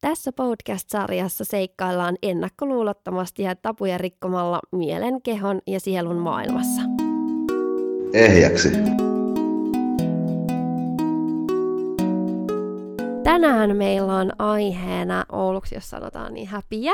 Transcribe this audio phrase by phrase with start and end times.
[0.00, 6.82] Tässä podcast-sarjassa seikkaillaan ennakkoluulottomasti ja tapuja rikkomalla mielen, kehon ja sielun maailmassa.
[8.12, 8.68] Ehjäksi.
[13.24, 16.92] Tänään meillä on aiheena Ouluksi, jos sanotaan niin häpiä.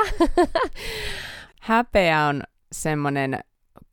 [1.61, 3.39] Häpeä on semmoinen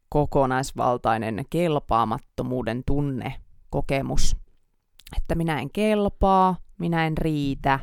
[0.08, 3.34] kokonaisvaltainen kelpaamattomuuden tunne,
[3.70, 4.36] kokemus,
[5.16, 7.78] että minä en kelpaa, minä en riitä,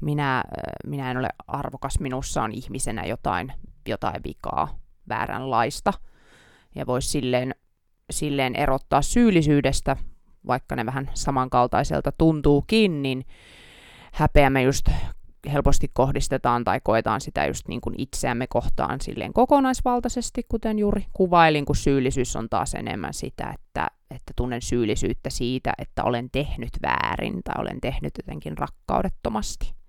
[0.00, 0.44] minä,
[0.86, 3.52] minä en ole arvokas, minussa on ihmisenä jotain,
[3.88, 4.78] jotain vikaa,
[5.08, 5.92] vääränlaista.
[6.74, 7.54] Ja voisi silleen,
[8.10, 9.96] silleen erottaa syyllisyydestä,
[10.46, 13.24] vaikka ne vähän samankaltaiselta tuntuukin, niin
[14.12, 14.88] häpeä me just
[15.52, 21.64] helposti kohdistetaan tai koetaan sitä just niin kuin itseämme kohtaan silleen kokonaisvaltaisesti, kuten juuri kuvailin,
[21.64, 27.40] kun syyllisyys on taas enemmän sitä, että, että tunnen syyllisyyttä siitä, että olen tehnyt väärin
[27.44, 29.79] tai olen tehnyt jotenkin rakkaudettomasti.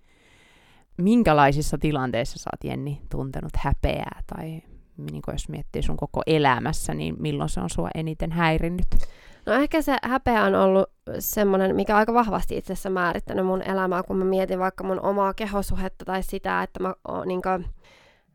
[0.97, 4.61] Minkälaisissa tilanteissa sä oot, Jenni, tuntenut häpeää tai
[4.97, 8.87] niin jos miettii sun koko elämässä, niin milloin se on sua eniten häirinnyt?
[9.45, 10.89] No ehkä se häpeä on ollut
[11.19, 15.33] semmoinen, mikä aika vahvasti itse asiassa määrittänyt mun elämää, kun mä mietin vaikka mun omaa
[15.33, 17.41] kehosuhetta tai sitä, että mä oon niin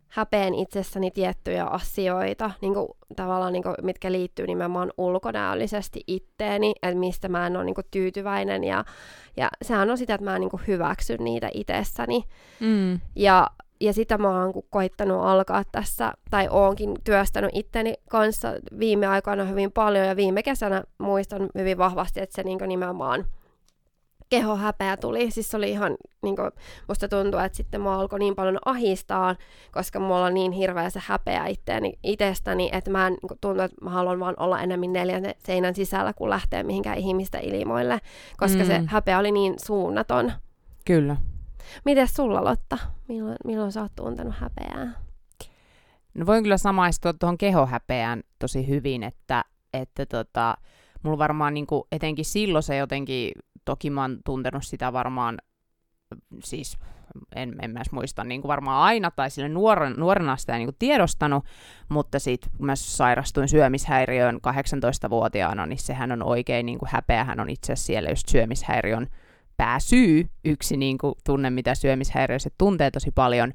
[0.09, 6.99] häpeän itsessäni tiettyjä asioita, niin kuin, tavallaan, niin kuin, mitkä liittyy nimenomaan ulkonäöllisesti itteeni, että
[6.99, 8.65] mistä mä en ole niin kuin, tyytyväinen.
[8.65, 8.85] Ja,
[9.37, 12.25] ja sehän on sitä, että mä en niin kuin, hyväksy niitä itsessäni.
[12.61, 13.01] Mm.
[13.17, 13.47] Ja
[13.81, 18.49] ja sitä mä oon koittanut alkaa tässä, tai oonkin työstänyt itteni kanssa
[18.79, 23.25] viime aikoina hyvin paljon, ja viime kesänä muistan hyvin vahvasti, että se niin nimenomaan
[24.29, 25.31] kehohäpeä tuli.
[25.31, 26.51] Siis se oli ihan, niin kuin,
[26.89, 29.37] musta tuntuu, että sitten mua alkoi niin paljon ahistaa,
[29.73, 33.85] koska mulla on niin hirveä se häpeä itteeni, itsestäni, että mä en niin tuntuu, että
[33.85, 37.99] mä haluan vaan olla enemmän neljän seinän sisällä, kun lähtee mihinkään ihmistä ilmoille,
[38.37, 38.67] koska mm.
[38.67, 40.33] se häpeä oli niin suunnaton.
[40.85, 41.17] Kyllä.
[41.85, 42.79] Miten sulla, Lotta?
[43.09, 44.93] Milloin, milloin sä oot tuntenut häpeää?
[46.15, 49.45] No voin kyllä samaistua tuohon kehohäpeään tosi hyvin, että,
[49.75, 50.55] että tota,
[51.03, 53.33] mulla varmaan niin kuin, etenkin silloin se jotenkin,
[53.67, 55.39] toki mä oon tuntenut sitä varmaan,
[56.45, 56.79] siis
[57.37, 60.67] en, en mä edes muista niin kuin varmaan aina, tai sille nuoren, nuorena sitä niin
[60.67, 61.45] kuin tiedostanut,
[61.89, 67.51] mutta sitten kun mä sairastuin syömishäiriöön 18-vuotiaana, niin sehän on oikein, niin kuin häpeähän on
[67.51, 69.07] itse asiassa siellä just syömishäiriön
[69.57, 73.53] pääsyy, yksi niin kuin, tunne, mitä syömishäiriöiset tuntee tosi paljon.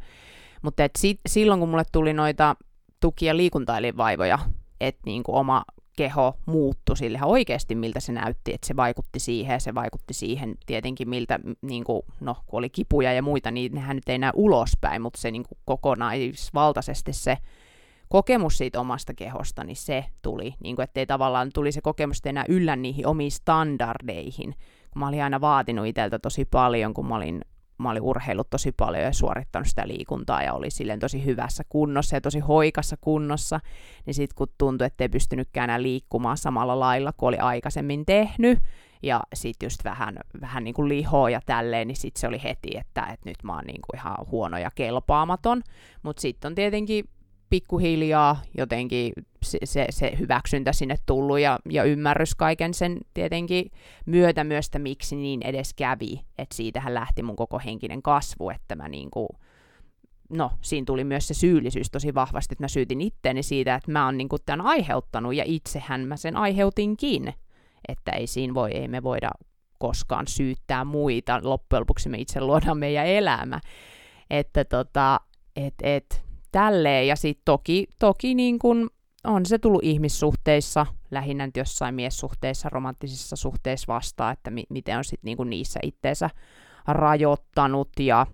[0.62, 2.56] Mutta et sit, silloin, kun mulle tuli noita
[3.00, 4.40] tuki- ja liikuntaelinvaivoja,
[4.82, 5.64] että niin kuin oma
[5.96, 10.14] keho muuttui sille ihan oikeasti, miltä se näytti, että se vaikutti siihen, ja se vaikutti
[10.14, 14.18] siihen tietenkin, miltä, niin kuin, no, kun oli kipuja ja muita, niin nehän nyt ei
[14.18, 17.38] näy ulospäin, mutta se niin kuin kokonaisvaltaisesti se
[18.10, 22.46] kokemus siitä omasta kehosta, niin se tuli, niin kuin, ettei tavallaan tuli se kokemus enää
[22.50, 24.56] yllä niihin omiin standardeihin,
[24.96, 27.42] mä olin aina vaatinut itseltä tosi paljon, kun mä olin,
[27.82, 32.16] mä olin urheillut tosi paljon ja suorittanut sitä liikuntaa ja oli silleen tosi hyvässä kunnossa
[32.16, 33.60] ja tosi hoikassa kunnossa,
[34.06, 38.60] niin sitten kun tuntui, että ei pystynytkään enää liikkumaan samalla lailla kuin oli aikaisemmin tehnyt,
[39.04, 42.78] ja sitten just vähän, vähän niin kuin lihoa ja tälleen, niin sitten se oli heti,
[42.78, 45.62] että, että nyt mä oon niin kuin ihan huono ja kelpaamaton.
[46.04, 47.06] Mutta sitten on tietenkin
[47.52, 49.14] pikkuhiljaa jotenkin
[49.44, 53.72] se, se, se hyväksyntä sinne tullut ja, ja ymmärrys kaiken sen tietenkin
[54.06, 56.22] myötä myös, että miksi niin edes kävi.
[56.38, 59.28] Että siitähän lähti mun koko henkinen kasvu, että mä niinku,
[60.30, 64.06] no siinä tuli myös se syyllisyys tosi vahvasti, että mä syytin itteeni siitä, että mä
[64.06, 67.34] oon niinku tämän aiheuttanut ja itsehän mä sen aiheutinkin.
[67.88, 69.32] Että ei siinä voi, ei me voida
[69.80, 73.60] koskaan syyttää muita, loppujen lopuksi me itse luodaan meidän elämä.
[74.30, 75.20] Että tota,
[75.56, 77.08] et, et, tälleen.
[77.08, 78.90] Ja sitten toki, toki niin kun
[79.24, 85.38] on se tullut ihmissuhteissa, lähinnä jossain miessuhteissa, romanttisissa suhteissa vastaan, että mi- miten on sitten
[85.38, 86.30] niin niissä itteensä
[86.88, 87.90] rajoittanut.
[88.00, 88.28] Ja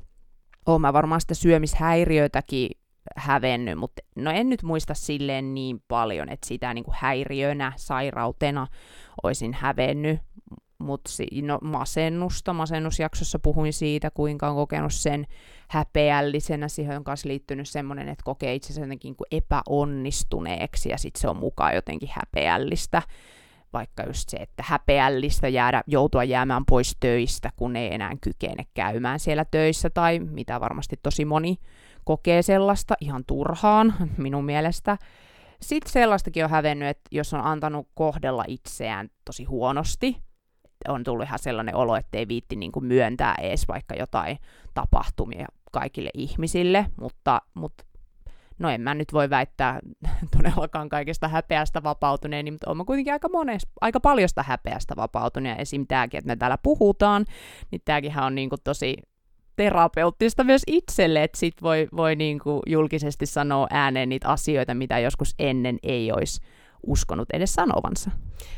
[0.66, 2.70] oon mä varmaan sitä syömishäiriöitäkin
[3.16, 8.68] hävennyt, mutta no en nyt muista silleen niin paljon, että sitä niin kuin häiriönä, sairautena
[9.24, 10.20] olisin hävennyt,
[10.80, 15.26] mutta si- no, masennusta, masennusjaksossa puhuin siitä, kuinka on kokenut sen
[15.70, 21.28] häpeällisenä, siihen on myös liittynyt semmoinen, että kokee itsensä jotenkin kuin epäonnistuneeksi, ja sitten se
[21.28, 23.02] on mukaan jotenkin häpeällistä,
[23.74, 29.20] vaikka just se, että häpeällistä jäädä, joutua jäämään pois töistä, kun ei enää kykene käymään
[29.20, 31.58] siellä töissä, tai mitä varmasti tosi moni
[32.04, 34.98] kokee sellaista ihan turhaan minun mielestä.
[35.62, 40.27] Sitten sellaistakin on hävennyt, että jos on antanut kohdella itseään tosi huonosti,
[40.88, 44.38] on tullut ihan sellainen olo, että ei viitti niin kuin myöntää edes vaikka jotain
[44.74, 47.84] tapahtumia kaikille ihmisille, mutta, mutta
[48.60, 49.80] no en mä nyt voi väittää
[50.38, 55.60] todellakaan kaikesta häpeästä vapautuneen, niin, mutta olen kuitenkin aika, mones, aika paljon sitä häpeästä vapautuneen.
[55.60, 55.88] Esim.
[55.88, 57.26] tämäkin, että me täällä puhutaan,
[57.72, 58.98] niin tämäkin on niin kuin tosi,
[59.56, 65.00] terapeuttista myös itselle, että sit voi, voi niin kuin julkisesti sanoa ääneen niitä asioita, mitä
[65.00, 66.42] joskus ennen ei olisi
[66.88, 68.12] uskonut edes sanovansa.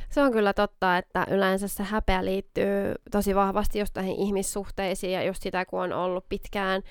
[0.09, 5.23] Se on kyllä totta, että yleensä se häpeä liittyy tosi vahvasti just näihin ihmissuhteisiin ja
[5.23, 6.81] just sitä, kun on ollut pitkään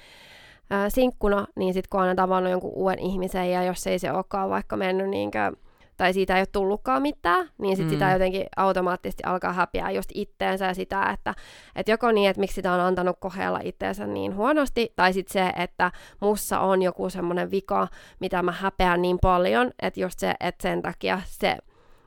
[0.70, 4.50] ää, sinkkuna, niin sitten kun on tavannut jonkun uuden ihmisen ja jos ei se olekaan
[4.50, 5.52] vaikka mennyt niinkö
[5.98, 7.90] tai siitä ei ole tullutkaan mitään, niin sit mm.
[7.90, 11.34] sitä jotenkin automaattisesti alkaa häpiää just itteensä ja sitä, että,
[11.76, 15.52] että joko niin, että miksi sitä on antanut kohdella itteensä niin huonosti, tai sitten se,
[15.62, 17.88] että mussa on joku semmoinen vika,
[18.20, 21.56] mitä mä häpeän niin paljon, että just se, että sen takia se,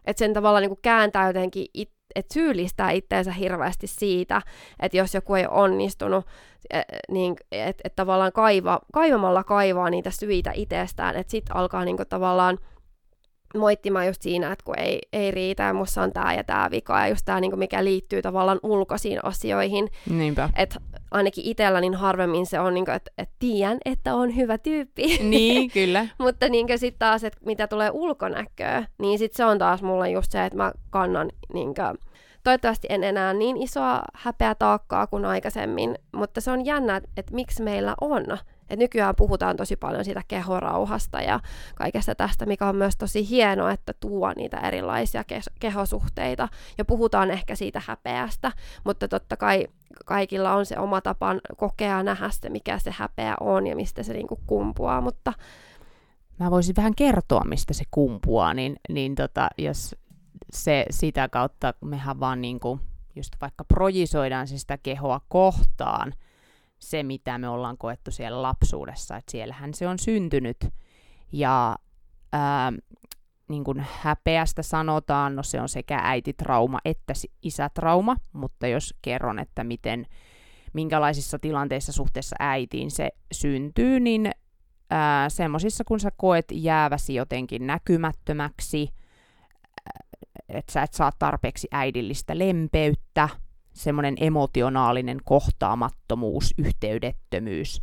[0.06, 4.42] että sen tavalla niin kääntää jotenkin it, että syyllistää itteensä hirveästi siitä,
[4.80, 6.26] että jos joku ei onnistunut,
[6.70, 11.98] e, niin että et tavallaan kaiva, kaivamalla kaivaa niitä syitä itsestään, että sitten alkaa niin
[12.10, 12.58] tavallaan
[13.58, 17.00] moittimaan just siinä, että kun ei, ei riitä ja musta on tämä ja tämä vika
[17.00, 19.90] ja just tämä, niin mikä liittyy tavallaan ulkoisiin asioihin.
[20.10, 20.50] Niinpä.
[20.56, 20.78] Et
[21.12, 25.18] ainakin itsellä niin harvemmin se on, niin kuin, että, että tiedän, että on hyvä tyyppi.
[25.18, 26.08] Niin, kyllä.
[26.18, 30.32] Mutta niin sitten taas, että mitä tulee ulkonäköön, niin sitten se on taas mulla just
[30.32, 31.98] se, että mä kannan niin kuin,
[32.44, 37.64] Toivottavasti en enää niin isoa häpeä taakkaa kuin aikaisemmin, mutta se on jännä, että miksi
[37.64, 38.38] meillä on
[38.72, 41.40] et nykyään puhutaan tosi paljon siitä kehorauhasta ja
[41.76, 46.48] kaikesta tästä, mikä on myös tosi hienoa, että tuo niitä erilaisia ke- kehosuhteita.
[46.78, 48.52] Ja puhutaan ehkä siitä häpeästä,
[48.84, 49.68] mutta totta kai
[50.06, 54.14] kaikilla on se oma tapa kokea nähdä se, mikä se häpeä on ja mistä se
[54.14, 55.34] niinku kumpuaa, mutta
[56.40, 59.96] Mä voisin vähän kertoa, mistä se kumpuaa, niin, niin tota, jos
[60.54, 62.80] se sitä kautta mehän vaan niinku,
[63.16, 66.14] just vaikka projisoidaan se sitä kehoa kohtaan,
[66.82, 70.58] se, mitä me ollaan koettu siellä lapsuudessa, että siellähän se on syntynyt.
[71.32, 71.76] Ja
[72.34, 72.74] ää,
[73.50, 79.64] niin kuin häpeästä sanotaan, no se on sekä äititrauma että isätrauma, mutta jos kerron, että
[79.64, 80.06] miten,
[80.74, 84.32] minkälaisissa tilanteissa suhteessa äitiin se syntyy, niin
[85.28, 88.90] semmoisissa, kun sä koet jääväsi jotenkin näkymättömäksi,
[90.50, 93.30] että sä et saa tarpeeksi äidillistä lempeyttä,
[93.74, 97.82] semmoinen emotionaalinen kohtaamattomuus, yhteydettömyys.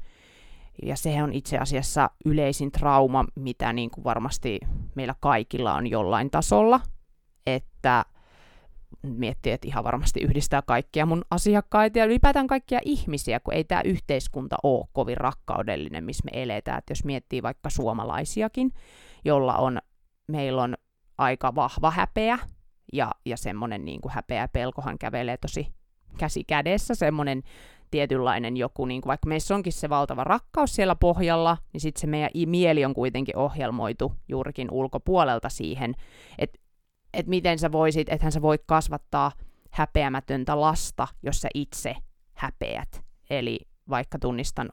[0.83, 4.61] Ja se on itse asiassa yleisin trauma, mitä niin kuin varmasti
[4.95, 6.81] meillä kaikilla on jollain tasolla.
[7.47, 8.05] Että
[9.03, 13.83] miettii, että ihan varmasti yhdistää kaikkia mun asiakkaita ja ylipäätään kaikkia ihmisiä, kun ei tämä
[13.85, 16.79] yhteiskunta ole kovin rakkaudellinen, missä me eletään.
[16.79, 18.73] Että jos miettii vaikka suomalaisiakin,
[19.25, 19.79] jolla on,
[20.29, 20.75] meillä on
[21.19, 22.39] aika vahva häpeä,
[22.93, 25.78] ja, ja semmoinen niin kuin häpeä pelkohan kävelee tosi
[26.19, 27.43] käsi kädessä semmoinen
[27.91, 32.07] tietynlainen joku, niin kuin vaikka meissä onkin se valtava rakkaus siellä pohjalla, niin sitten se
[32.07, 35.95] meidän mieli on kuitenkin ohjelmoitu juurikin ulkopuolelta siihen,
[36.39, 36.59] että
[37.15, 39.33] et miten sä voisit, ethän sä voi kasvattaa
[39.71, 41.97] häpeämätöntä lasta, jos sä itse
[42.35, 43.05] häpeät.
[43.31, 43.61] Eli
[43.91, 44.69] vaikka tunnistan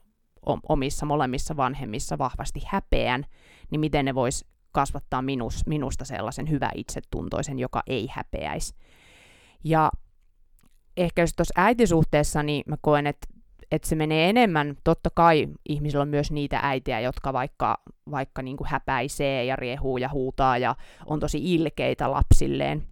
[0.68, 3.24] omissa molemmissa vanhemmissa vahvasti häpeän,
[3.70, 8.74] niin miten ne vois kasvattaa minus, minusta sellaisen hyvä itsetuntoisen, joka ei häpeäisi.
[9.64, 9.90] Ja
[10.96, 13.26] ehkä jos tuossa äitisuhteessa, niin mä koen, että
[13.70, 18.56] että se menee enemmän, totta kai ihmisillä on myös niitä äitiä, jotka vaikka, vaikka niin
[18.56, 20.76] kuin häpäisee ja riehuu ja huutaa ja
[21.06, 22.86] on tosi ilkeitä lapsilleen.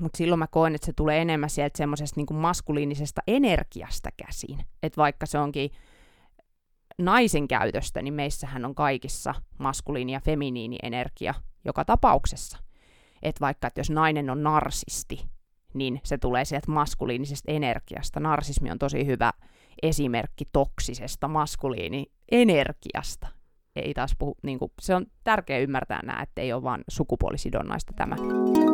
[0.00, 4.58] Mutta silloin mä koen, että se tulee enemmän sieltä semmoisesta niin maskuliinisesta energiasta käsin.
[4.82, 5.70] Että vaikka se onkin
[6.98, 11.34] naisen käytöstä, niin meissähän on kaikissa maskuliini ja feminiini energia
[11.64, 12.58] joka tapauksessa.
[13.22, 15.24] Että vaikka, että jos nainen on narsisti,
[15.74, 18.20] niin se tulee sieltä maskuliinisesta energiasta.
[18.20, 19.32] Narsismi on tosi hyvä
[19.82, 23.26] esimerkki toksisesta maskuliini-energiasta.
[23.76, 27.92] Ei taas puhu, niin kuin, se on tärkeää ymmärtää nämä, että ei ole vain sukupuolisidonnaista
[27.96, 28.69] tämä niissä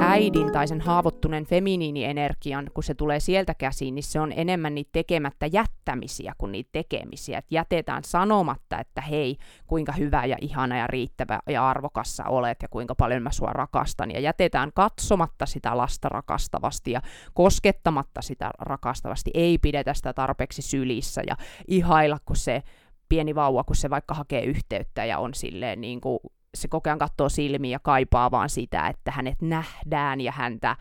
[0.00, 4.90] äidin tai sen haavoittuneen feminiinienergian, kun se tulee sieltä käsiin, niin se on enemmän niitä
[4.92, 7.38] tekemättä jättämisiä kuin niitä tekemisiä.
[7.38, 12.68] Et jätetään sanomatta, että hei, kuinka hyvä ja ihana ja riittävä ja arvokassa olet ja
[12.68, 14.10] kuinka paljon mä sua rakastan.
[14.10, 17.02] Ja jätetään katsomatta sitä lasta rakastavasti ja
[17.34, 19.30] koskettamatta sitä rakastavasti.
[19.34, 21.36] Ei pidetä sitä tarpeeksi sylissä ja
[21.68, 22.62] ihailla, kun se
[23.08, 26.18] pieni vauva, kun se vaikka hakee yhteyttä ja on silleen niin kuin
[26.54, 30.76] se koko ajan katsoo silmiä ja kaipaa vaan sitä, että hänet nähdään ja häntä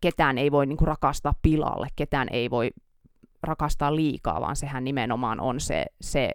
[0.00, 2.70] ketään ei voi niin kuin, rakastaa pilalle, ketään ei voi
[3.42, 6.30] rakastaa liikaa, vaan sehän nimenomaan on se, se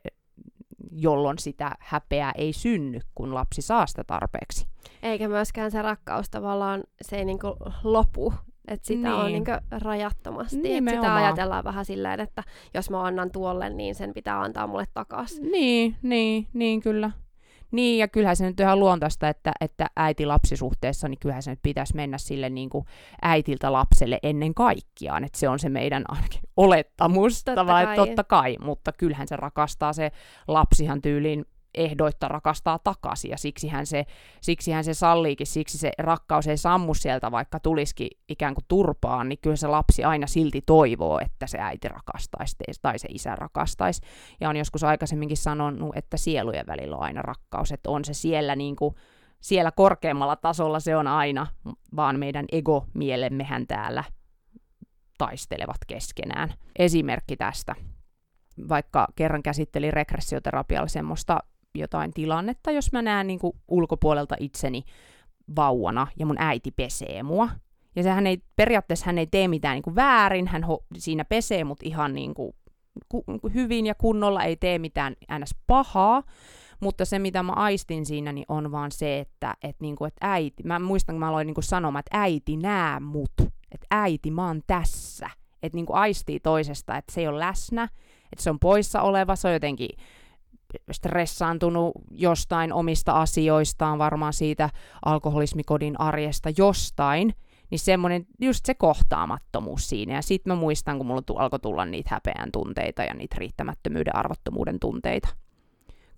[0.91, 4.67] jolloin sitä häpeää ei synny, kun lapsi saa sitä tarpeeksi.
[5.03, 8.33] Eikä myöskään se rakkaus tavallaan, se ei niinku lopu,
[8.67, 9.13] että sitä niin.
[9.13, 10.75] on niinku rajattomasti.
[10.75, 12.43] Et sitä ajatellaan vähän silleen, että
[12.73, 15.51] jos mä annan tuolle, niin sen pitää antaa mulle takaisin.
[15.51, 17.11] Niin, niin, niin kyllä.
[17.71, 21.95] Niin, ja kyllähän se nyt ihan luontaista, että, että äiti-lapsisuhteessa, niin kyllähän se nyt pitäisi
[21.95, 22.85] mennä sille niin kuin
[23.21, 27.95] äitiltä lapselle ennen kaikkiaan, että se on se meidän ainakin olettamus, totta kai.
[27.95, 30.11] totta kai, mutta kyllähän se rakastaa se
[30.47, 34.05] lapsihan tyyliin ehdoitta rakastaa takaisin, ja siksihän se,
[34.41, 39.39] siksihän se salliikin, siksi se rakkaus ei sammu sieltä, vaikka tulisikin ikään kuin turpaan, niin
[39.41, 44.01] kyllä se lapsi aina silti toivoo, että se äiti rakastaisi tai se isä rakastaisi.
[44.41, 48.55] Ja on joskus aikaisemminkin sanonut, että sielujen välillä on aina rakkaus, että on se siellä
[48.55, 48.95] niin kuin,
[49.41, 51.47] siellä korkeammalla tasolla se on aina,
[51.95, 54.03] vaan meidän ego-mielemmehän täällä
[55.17, 56.53] taistelevat keskenään.
[56.79, 57.75] Esimerkki tästä
[58.69, 61.39] vaikka kerran käsittelin regressioterapialla semmoista
[61.75, 64.83] jotain tilannetta, jos mä näen niin kuin ulkopuolelta itseni
[65.55, 67.49] vauvana ja mun äiti pesee mua.
[67.95, 71.63] Ja sehän ei, periaatteessa hän ei tee mitään niin kuin väärin, hän ho, siinä pesee
[71.63, 72.53] mut ihan niin kuin,
[73.09, 73.23] ku,
[73.53, 75.55] hyvin ja kunnolla, ei tee mitään ns.
[75.67, 76.23] pahaa,
[76.79, 80.31] mutta se, mitä mä aistin siinä, niin on vaan se, että, että, niin kuin, että
[80.31, 83.33] äiti, mä muistan, kun mä aloin niin kuin sanomaan, että äiti nää mut,
[83.71, 85.29] että äiti, mä oon tässä.
[85.63, 87.83] Että niin aistii toisesta, että se ei ole läsnä,
[88.31, 89.89] että se on poissa oleva, se on jotenkin
[90.91, 94.69] stressaantunut jostain omista asioistaan, varmaan siitä
[95.05, 97.33] alkoholismikodin arjesta jostain,
[97.69, 100.13] niin semmoinen just se kohtaamattomuus siinä.
[100.13, 104.79] Ja sitten mä muistan, kun mulla alkoi tulla niitä häpeän tunteita ja niitä riittämättömyyden, arvottomuuden
[104.79, 105.27] tunteita.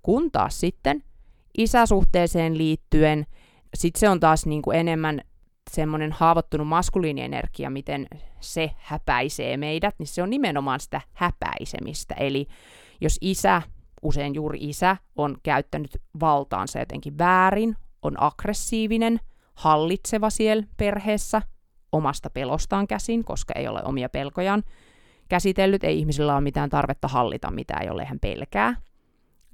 [0.02, 1.04] Kun taas sitten
[1.58, 3.26] isäsuhteeseen liittyen,
[3.74, 5.22] sitten se on taas niin kuin enemmän
[5.72, 8.08] semmoinen haavoittunut maskuliinienergia, miten
[8.40, 12.16] se häpäisee meidät, niin se on nimenomaan sitä häpäisemistä.
[12.16, 12.48] Eli
[13.02, 13.62] jos isä
[14.04, 19.20] usein juuri isä on käyttänyt valtaansa jotenkin väärin, on aggressiivinen,
[19.56, 21.42] hallitseva siellä perheessä,
[21.92, 24.64] omasta pelostaan käsin, koska ei ole omia pelkojaan
[25.30, 28.76] käsitellyt, ei ihmisillä ole mitään tarvetta hallita mitään, jolle hän pelkää.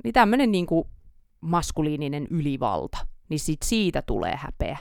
[0.04, 0.88] Niin tämmöinen niin kuin
[1.42, 2.98] maskuliininen ylivalta,
[3.30, 4.78] niin sit siitä tulee häpeä.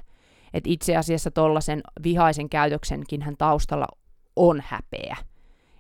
[0.54, 3.86] Et itse asiassa tuollaisen vihaisen käytöksenkin hän taustalla
[4.36, 5.16] on häpeä.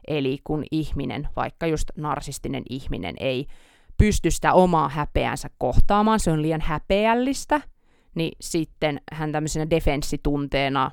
[0.08, 3.46] Eli kun ihminen, vaikka just narsistinen ihminen, ei
[3.98, 7.60] pysty sitä omaa häpeänsä kohtaamaan, se on liian häpeällistä,
[8.14, 10.90] niin sitten hän tämmöisenä defenssitunteena,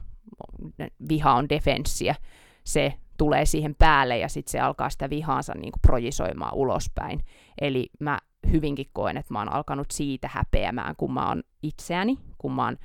[1.09, 2.15] viha on defenssiä,
[2.63, 7.19] se tulee siihen päälle ja sitten se alkaa sitä vihaansa niin kuin projisoimaan ulospäin.
[7.61, 8.19] Eli mä
[8.51, 12.77] hyvinkin koen, että mä oon alkanut siitä häpeämään, kun mä oon itseäni, kun mä oon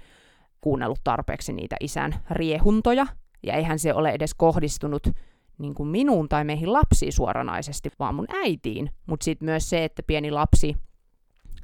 [0.61, 3.07] kuunnellut tarpeeksi niitä isän riehuntoja,
[3.43, 5.07] ja eihän se ole edes kohdistunut
[5.61, 8.91] niin kuin minuun tai meihin lapsiin suoranaisesti, vaan mun äitiin.
[9.07, 10.77] Mutta sitten myös se, että pieni lapsi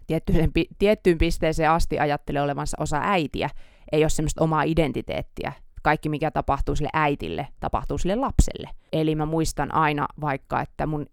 [0.06, 3.50] tiettyyn, tiettyyn pisteeseen asti ajattelee olevansa osa äitiä,
[3.92, 5.52] ei ole semmoista omaa identiteettiä.
[5.82, 8.70] Kaikki, mikä tapahtuu sille äitille, tapahtuu sille lapselle.
[8.92, 11.06] Eli mä muistan aina vaikka, että mun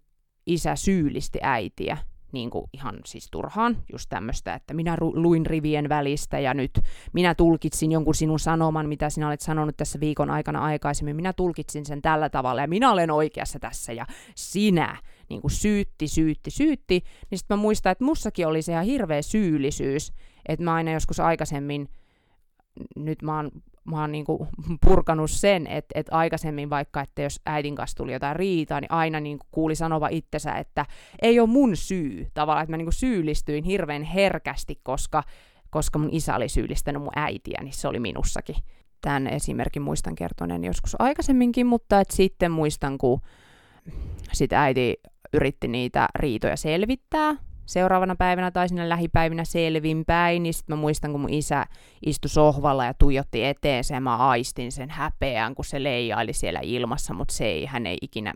[0.46, 1.96] isä syyllisti äitiä
[2.34, 6.80] niin kuin ihan siis turhaan, just tämmöistä, että minä ru- luin rivien välistä ja nyt
[7.12, 11.86] minä tulkitsin jonkun sinun sanoman, mitä sinä olet sanonut tässä viikon aikana aikaisemmin, minä tulkitsin
[11.86, 14.96] sen tällä tavalla ja minä olen oikeassa tässä ja sinä
[15.28, 19.22] niin kuin syytti, syytti, syytti, niin sitten mä muistan, että mussakin oli se ihan hirveä
[19.22, 20.12] syyllisyys,
[20.48, 21.88] että mä aina joskus aikaisemmin,
[22.96, 23.50] nyt mä oon
[23.84, 24.48] mä oon niinku
[24.86, 29.20] purkanut sen, että et aikaisemmin vaikka, että jos äidin kanssa tuli jotain riitaa, niin aina
[29.20, 30.86] niinku kuuli sanova itsensä, että
[31.22, 32.26] ei ole mun syy.
[32.34, 35.22] Tavallaan, että mä niinku syyllistyin hirveän herkästi, koska,
[35.70, 38.56] koska mun isä oli syyllistänyt mun äitiä, niin se oli minussakin.
[39.00, 43.20] Tämän esimerkin muistan kertoneen joskus aikaisemminkin, mutta et sitten muistan, kun
[44.32, 44.96] sit äiti
[45.32, 51.20] yritti niitä riitoja selvittää, seuraavana päivänä tai sinne lähipäivinä selvinpäin, niin sitten mä muistan, kun
[51.20, 51.66] mun isä
[52.06, 57.14] istui sohvalla ja tuijotti eteen ja mä aistin sen häpeän, kun se leijaili siellä ilmassa,
[57.14, 58.34] mutta se ei, hän ei ikinä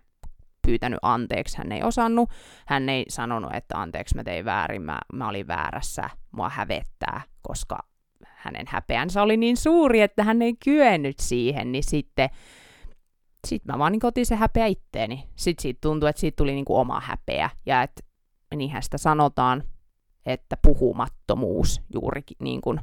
[0.66, 2.30] pyytänyt anteeksi, hän ei osannut,
[2.66, 7.78] hän ei sanonut, että anteeksi mä tein väärin, mä, mä olin väärässä, mua hävettää, koska
[8.24, 12.30] hänen häpeänsä oli niin suuri, että hän ei kyennyt siihen, niin sitten
[13.46, 15.24] sitten mä vaan niin otin se häpeä itteeni.
[15.36, 17.50] Sitten siitä tuntui, että siitä tuli niin kuin oma häpeä.
[17.66, 18.02] Ja että
[18.56, 19.64] niinhän sitä sanotaan,
[20.26, 22.80] että puhumattomuus juurikin niin kuin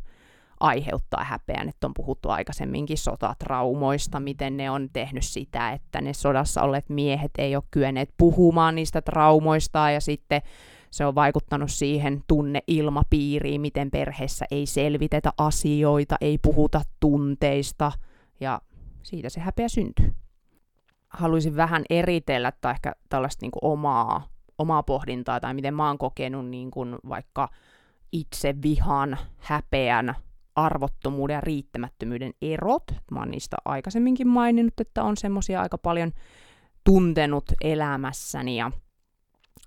[0.59, 6.61] aiheuttaa häpeän, että on puhuttu aikaisemminkin sotatraumoista, miten ne on tehnyt sitä, että ne sodassa
[6.61, 10.41] olleet miehet ei ole kyenneet puhumaan niistä traumoista ja sitten
[10.91, 17.91] se on vaikuttanut siihen tunneilmapiiriin, miten perheessä ei selvitetä asioita, ei puhuta tunteista
[18.39, 18.61] ja
[19.03, 20.13] siitä se häpeä syntyy.
[21.09, 24.27] Haluaisin vähän eritellä tai ehkä tällaista niin omaa
[24.57, 27.49] omaa pohdintaa tai miten mä oon kokenut niin kuin vaikka
[28.11, 30.15] itse vihan, häpeän,
[30.55, 32.83] arvottomuuden ja riittämättömyyden erot.
[33.11, 36.11] Mä oon niistä aikaisemminkin maininnut, että on semmosia aika paljon
[36.83, 38.71] tuntenut elämässäni ja,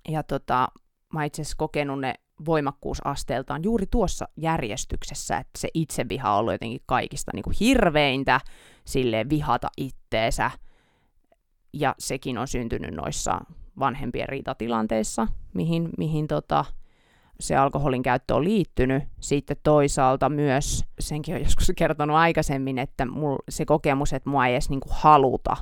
[0.09, 0.67] ja tota,
[1.13, 2.13] mä itse asiassa kokenut ne
[2.45, 8.41] voimakkuusasteeltaan juuri tuossa järjestyksessä, että se itseviha on ollut jotenkin kaikista niin kuin hirveintä
[8.85, 10.51] sille vihata itteensä.
[11.73, 13.39] Ja sekin on syntynyt noissa
[13.79, 16.65] vanhempien riitatilanteissa, mihin, mihin tota,
[17.39, 19.03] se alkoholin käyttö on liittynyt.
[19.19, 24.53] Sitten toisaalta myös, senkin on joskus kertonut aikaisemmin, että mul, se kokemus, että mua ei
[24.53, 25.57] edes niinku haluta,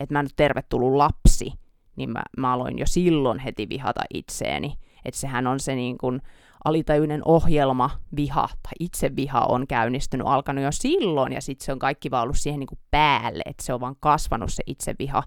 [0.00, 1.52] että mä en ole tervetullut lapsi,
[1.96, 4.74] niin mä, mä aloin jo silloin heti vihata itseeni.
[5.04, 6.20] Että sehän on se niin kuin
[6.64, 12.10] alitajuinen ohjelma, viha tai itseviha on käynnistynyt, alkanut jo silloin, ja sitten se on kaikki
[12.10, 15.22] vaan ollut siihen niin kuin päälle, että se on vaan kasvanut se itseviha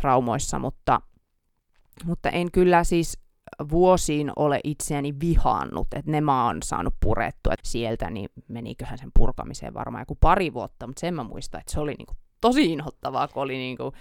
[0.00, 1.00] traumoissa, mutta,
[2.04, 3.18] mutta en kyllä siis
[3.70, 9.74] vuosiin ole itseäni vihaannut, että ne mä oon saanut purettua sieltä, niin meniköhän sen purkamiseen
[9.74, 13.42] varmaan joku pari vuotta, mutta sen mä muistan, että se oli niinku tosi inhottavaa, kun
[13.42, 13.92] oli niinku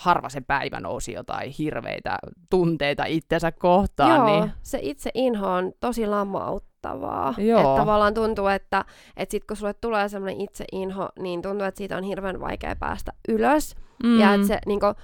[0.00, 2.18] harva se päivä nousi jotain hirveitä
[2.50, 4.28] tunteita itsensä kohtaan.
[4.28, 4.52] Joo, niin...
[4.62, 7.34] se itse inho on tosi lamauttavaa.
[7.38, 7.60] Joo.
[7.60, 8.84] Että tavallaan tuntuu, että,
[9.16, 12.76] että sit kun sulle tulee semmoinen itse inho, niin tuntuu, että siitä on hirveän vaikea
[12.76, 13.74] päästä ylös.
[14.02, 14.20] Mm.
[14.20, 14.94] Ja että se niin kuin,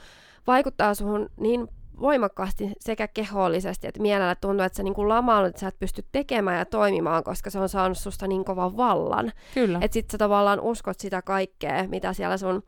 [0.47, 1.69] vaikuttaa suhun niin
[2.01, 6.59] voimakkaasti sekä kehollisesti että mielellä tuntuu, että sä niin lamaannut, että sä et pysty tekemään
[6.59, 9.33] ja toimimaan, koska se on saanut susta niin kovan vallan.
[9.55, 9.79] Kyllä.
[9.83, 12.63] Että sit sä tavallaan uskot sitä kaikkea, mitä siellä sun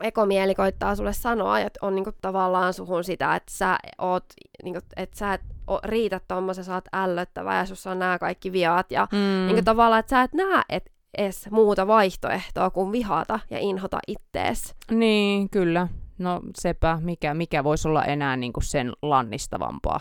[0.00, 4.24] ekomieli koittaa sulle sanoa, ja on niinku tavallaan suhun sitä, että sä oot,
[4.62, 8.52] niinku, että sä et o, riitä tommosen, sä oot ällöttävä ja sussa on nämä kaikki
[8.52, 9.46] viat, ja Mm.
[9.46, 14.74] niinku tavallaan, että sä et näe et edes muuta vaihtoehtoa kuin vihata ja inhota ittees.
[14.90, 15.88] Niin, kyllä.
[16.18, 20.00] No sepä, mikä, mikä voisi olla enää niin kuin sen lannistavampaa.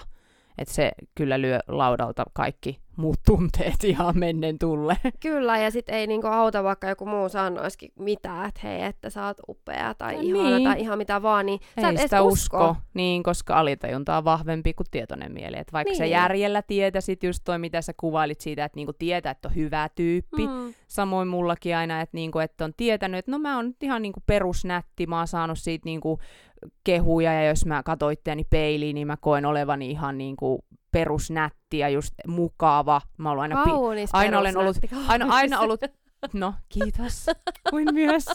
[0.57, 4.97] Että se kyllä lyö laudalta kaikki muut tunteet ihan mennen tulle.
[5.19, 9.25] Kyllä, ja sit ei niinku auta, vaikka joku muu sanoisikin mitään, että hei, että sä
[9.25, 10.69] oot upea tai No ihana niin.
[10.69, 12.57] tai ihan mitä vaan, niin sä et Ei sitä usko.
[12.57, 12.75] usko.
[12.93, 15.57] Niin, koska alitajunta on vahvempi kuin tietoinen mieli.
[15.57, 15.97] Et vaikka niin.
[15.97, 16.11] sä Niin.
[16.11, 20.47] järjellä tietäisit just toi, mitä sä kuvailit siitä, että niinku tietää, että on hyvä tyyppi.
[20.47, 20.73] Mm.
[20.87, 25.07] Samoin mullakin aina, että, niinku, että on tietänyt, että no mä oon ihan niinku perusnätti,
[25.07, 26.19] mä oon saanut siitä niinku
[26.83, 31.89] kehuja, ja jos mä katsoin itseäni peiliin, niin mä koen olevani ihan niinku perusnätti ja
[31.89, 33.01] just mukava.
[33.17, 33.69] Mä ollut aina pi-
[34.13, 34.77] aina olen ollut-
[35.07, 35.81] aina, aina ollut,
[36.33, 37.25] no kiitos,
[37.69, 38.25] kuin myös.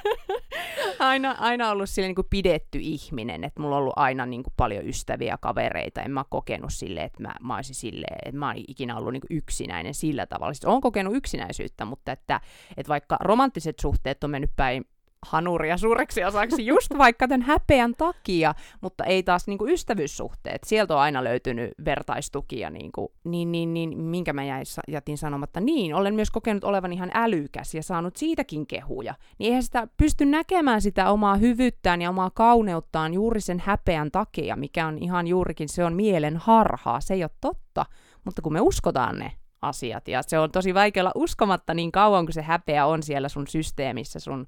[0.98, 4.54] aina, aina ollut sille niin kuin pidetty ihminen, että mulla on ollut aina niin kuin
[4.56, 8.46] paljon ystäviä ja kavereita, en mä kokenut sille, että mä, mä olisin silleen, että mä
[8.46, 10.54] oon ikinä ollut niin kuin yksinäinen sillä tavalla.
[10.54, 12.40] Siis oon kokenut yksinäisyyttä, mutta että,
[12.76, 14.84] että vaikka romanttiset suhteet on mennyt päin
[15.26, 20.64] hanuria suureksi osaksi just vaikka tämän häpeän takia, mutta ei taas niinku ystävyyssuhteet.
[20.64, 25.60] Sieltä on aina löytynyt vertaistukia, niinku, niin, niin, niin, minkä mä jäin, jätin sanomatta.
[25.60, 29.14] Niin, olen myös kokenut olevan ihan älykäs ja saanut siitäkin kehuja.
[29.38, 34.56] Niin eihän sitä pysty näkemään sitä omaa hyvyyttään ja omaa kauneuttaan juuri sen häpeän takia,
[34.56, 37.86] mikä on ihan juurikin, se on mielen harhaa, se ei ole totta.
[38.24, 42.26] Mutta kun me uskotaan ne asiat, ja se on tosi vaikea olla uskomatta niin kauan,
[42.26, 44.46] kun se häpeä on siellä sun systeemissä, sun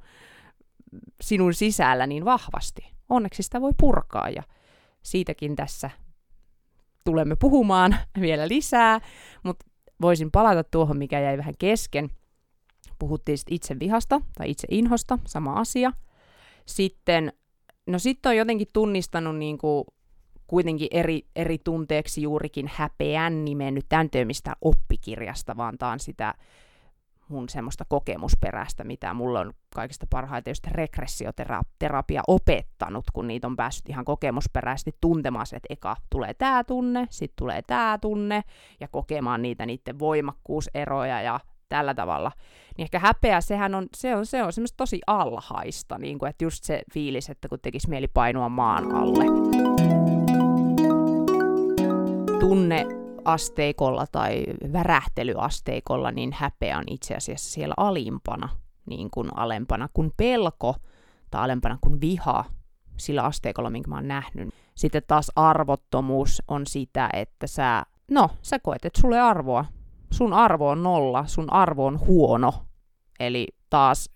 [1.21, 2.93] sinun sisällä niin vahvasti.
[3.09, 4.43] Onneksi sitä voi purkaa ja
[5.03, 5.91] siitäkin tässä
[7.05, 9.01] tulemme puhumaan vielä lisää,
[9.43, 9.67] mutta
[10.01, 12.11] voisin palata tuohon, mikä jäi vähän kesken.
[12.99, 15.93] Puhuttiin itse vihasta tai itse inhosta, sama asia.
[16.67, 17.33] Sitten,
[17.87, 19.85] no sitten on jotenkin tunnistanut niin kuin
[20.47, 23.75] kuitenkin eri, eri tunteeksi juurikin häpeän nimen.
[23.75, 26.35] Nyt tämä ei ole mistään oppikirjasta, vaan tämä on sitä
[27.29, 33.89] mun semmoista kokemusperäistä, mitä mulla on kaikista parhaiten just regressioterapia opettanut, kun niitä on päässyt
[33.89, 38.43] ihan kokemusperäisesti tuntemaan se, että eka tulee tämä tunne, sitten tulee tämä tunne,
[38.81, 42.33] ja kokemaan niitä niiden voimakkuuseroja ja tällä tavalla.
[42.77, 46.45] Niin ehkä häpeä, sehän on, se on, se on semmoista tosi alhaista, niin kuin, että
[46.45, 49.25] just se fiilis, että kun tekisi mieli painua maan alle.
[52.41, 52.87] Tunne
[53.25, 58.49] asteikolla tai värähtelyasteikolla, niin häpeä on itse asiassa siellä alimpana,
[58.87, 60.75] niin kuin alempana kuin pelko
[61.31, 62.45] tai alempana kuin viha
[62.97, 64.55] sillä asteikolla, minkä mä oon nähnyt.
[64.75, 69.65] Sitten taas arvottomuus on sitä, että sä, no, sä koet, että sulle arvoa.
[70.13, 72.55] Sun arvo on nolla, sun arvo on huono.
[73.21, 74.11] Eli taas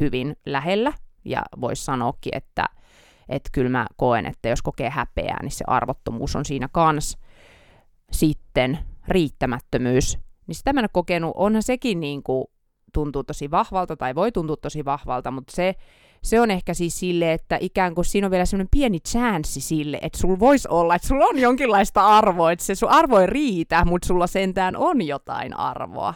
[0.00, 0.92] hyvin lähellä,
[1.24, 2.64] ja voisi sanoakin, että
[3.28, 7.18] että kyllä mä koen, että jos kokee häpeää, niin se arvottomuus on siinä kans
[8.12, 12.44] sitten riittämättömyys, niin sitä mä en ole kokenut, onhan sekin niin kuin,
[12.92, 15.74] tuntuu tosi vahvalta tai voi tuntua tosi vahvalta, mutta se,
[16.22, 19.98] se on ehkä siis sille, että ikään kuin siinä on vielä semmoinen pieni chanssi sille,
[20.02, 23.84] että sulla voisi olla, että sulla on jonkinlaista arvoa, että se sun arvo ei riitä,
[23.84, 26.14] mutta sulla sentään on jotain arvoa.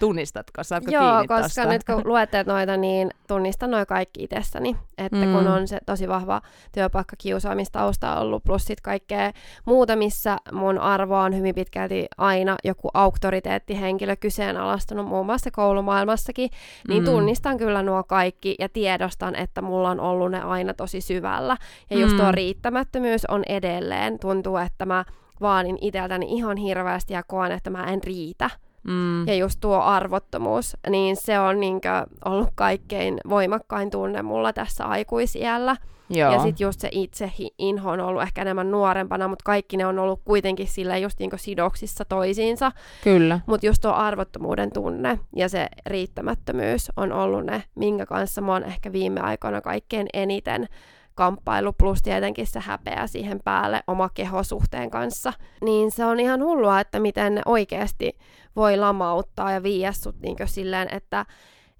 [0.00, 0.64] Tunnistatko?
[0.64, 1.64] Saatko Joo, kiinni koska tosta?
[1.66, 4.76] nyt kun luetteet noita, niin tunnistan noin kaikki itsessäni.
[4.98, 5.32] Että mm.
[5.32, 9.32] kun on se tosi vahva työpaikkakiusaamistausta ollut, plus sitten kaikkea
[9.64, 16.50] muuta, missä mun arvo on hyvin pitkälti aina joku auktoriteettihenkilö kyseenalaistanut muun muassa koulumaailmassakin,
[16.88, 17.06] niin mm.
[17.06, 21.56] tunnistan kyllä nuo kaikki ja tiedostan, että mulla on ollut ne aina tosi syvällä.
[21.90, 22.20] Ja just mm.
[22.20, 24.18] tuo riittämättömyys on edelleen.
[24.18, 25.04] Tuntuu, että mä
[25.40, 28.50] vaanin itseltäni ihan hirveästi ja koen, että mä en riitä.
[28.82, 29.26] Mm.
[29.26, 35.76] Ja just tuo arvottomuus, niin se on niinkö ollut kaikkein voimakkain tunne mulla tässä aikuisiällä.
[36.10, 36.32] Joo.
[36.32, 39.98] Ja sitten just se itse inho on ollut ehkä enemmän nuorempana, mutta kaikki ne on
[39.98, 42.72] ollut kuitenkin sillä just niinku sidoksissa toisiinsa.
[43.04, 43.40] Kyllä.
[43.46, 48.64] Mutta just tuo arvottomuuden tunne ja se riittämättömyys on ollut ne, minkä kanssa mä oon
[48.64, 50.68] ehkä viime aikoina kaikkein eniten
[51.14, 55.32] kamppailu plus tietenkin se häpeä siihen päälle oma kehosuhteen kanssa.
[55.64, 58.18] Niin se on ihan hullua, että miten oikeasti
[58.56, 61.26] voi lamauttaa ja viiä sut niin silleen, että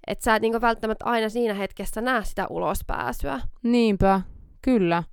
[0.07, 3.39] et sä et niin välttämättä aina siinä hetkessä näe sitä ulospääsyä.
[3.63, 4.21] Niinpä,
[4.61, 5.03] kyllä.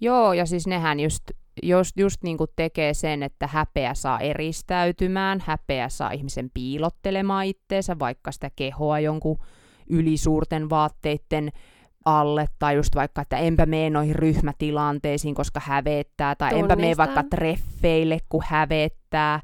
[0.00, 1.22] Joo, ja siis nehän just,
[1.62, 7.98] just, just niin kuin tekee sen, että häpeä saa eristäytymään, häpeä saa ihmisen piilottelemaan itteensä,
[7.98, 9.38] vaikka sitä kehoa jonkun
[9.90, 11.52] ylisuurten vaatteiden
[12.04, 16.70] alle, tai just vaikka, että enpä mene noihin ryhmätilanteisiin, koska hävettää, tai Tunnistan.
[16.70, 19.40] enpä mene vaikka treffeille, kun hävettää.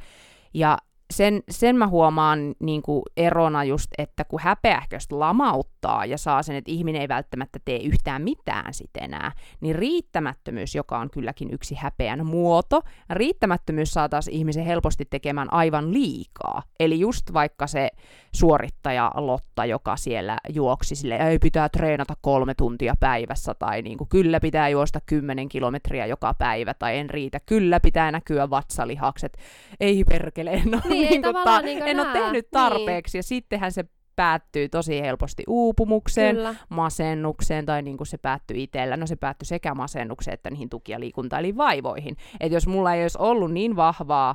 [0.55, 0.79] Ja
[1.11, 6.57] sen, sen mä huomaan niin kuin erona just, että kun häpeähköstä lamauttaa ja saa sen,
[6.57, 11.75] että ihminen ei välttämättä tee yhtään mitään sit enää, niin riittämättömyys, joka on kylläkin yksi
[11.75, 16.63] häpeän muoto, riittämättömyys saa taas ihmisen helposti tekemään aivan liikaa.
[16.81, 17.91] Eli just vaikka se
[18.35, 24.09] suorittaja Lotta, joka siellä juoksi sille, ei pitää treenata kolme tuntia päivässä, tai niin kuin,
[24.09, 29.37] kyllä pitää juosta kymmenen kilometriä joka päivä, tai en riitä, kyllä pitää näkyä vatsalihakset,
[29.81, 32.51] ei perkele, no niin, niin kuin ta- niin en ole tehnyt niin.
[32.51, 33.19] tarpeeksi, niin.
[33.19, 33.85] ja sittenhän se
[34.17, 36.55] päättyy tosi helposti uupumukseen, Kyllä.
[36.69, 38.97] masennukseen tai niin kuin se päättyy itsellä.
[38.97, 42.17] No se päättyy sekä masennukseen että niihin tuki- ja liikunta- eli vaivoihin.
[42.41, 44.35] Että jos mulla ei olisi ollut niin vahvaa,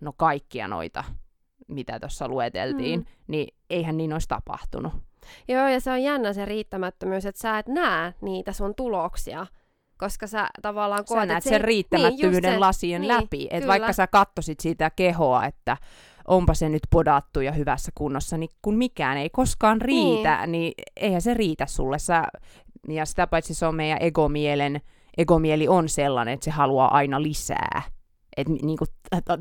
[0.00, 1.04] no kaikkia noita,
[1.68, 3.06] mitä tuossa lueteltiin, mm.
[3.26, 4.92] niin eihän niin olisi tapahtunut.
[5.48, 9.46] Joo, ja se on jännä se riittämättömyys, että sä et näe niitä sun tuloksia
[9.98, 13.48] koska sä tavallaan koet, sä näet sen riittämättömyyden niin, lasien niin, läpi.
[13.50, 15.76] Että vaikka sä kattosit sitä kehoa, että
[16.28, 20.72] onpa se nyt podattu ja hyvässä kunnossa, niin kun mikään ei koskaan riitä, niin, niin
[20.96, 21.98] eihän se riitä sulle.
[21.98, 22.24] Sä,
[22.88, 24.80] ja sitä paitsi se on meidän egomielen,
[25.18, 27.82] egomieli on sellainen, että se haluaa aina lisää.
[28.36, 28.88] Et, niin kuin,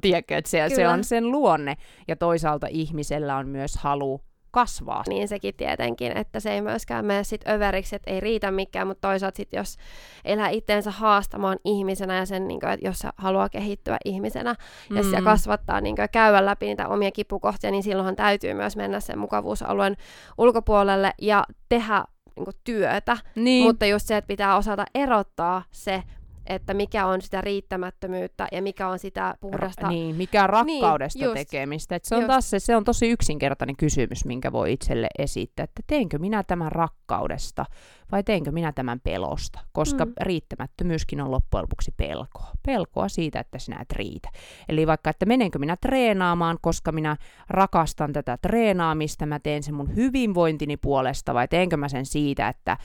[0.02, 1.78] tiedätkö, että se, se on sen luonne.
[2.08, 4.22] Ja toisaalta ihmisellä on myös halu
[4.58, 5.04] kasvaa.
[5.08, 9.08] Niin sekin tietenkin, että se ei myöskään mene sit överiksi, että ei riitä mikään, mutta
[9.08, 9.78] toisaalta sit jos
[10.26, 14.56] elää itteensä haastamaan ihmisenä ja sen, niin kuin, että jos haluaa kehittyä ihmisenä
[14.90, 15.14] mm.
[15.14, 19.20] ja kasvattaa niin kuin, käydä läpi niitä omia kipukohtia, niin silloinhan täytyy myös mennä sen
[19.20, 19.98] mukavuusalueen
[20.38, 22.04] ulkopuolelle ja tehdä
[22.36, 23.64] niin kuin, työtä, niin.
[23.64, 26.04] mutta just se, että pitää osata erottaa se
[26.50, 29.88] että mikä on sitä riittämättömyyttä ja mikä on sitä puhdasta...
[29.88, 31.96] Ra- niin, mikä on niin, rakkaudesta niin, just, tekemistä.
[31.96, 35.82] Et se, on taas se, se on tosi yksinkertainen kysymys, minkä voi itselle esittää, että
[35.88, 37.66] teenkö minä tämän rakkaudesta
[38.12, 40.14] vai teenkö minä tämän pelosta, koska mm.
[40.22, 42.52] riittämättömyyskin on loppujen lopuksi pelkoa.
[42.66, 44.30] Pelkoa siitä, että sinä et riitä.
[44.70, 47.18] Eli vaikka, että menenkö minä treenaamaan, koska minä
[47.50, 52.78] rakastan tätä treenaamista, mä teen sen mun hyvinvointini puolesta, vai teenkö mä sen siitä, että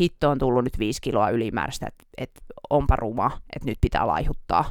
[0.00, 2.30] hitto on tullut nyt viisi kiloa ylimääräistä, että et
[2.70, 4.64] onpa ruma, että nyt pitää laihuttaa.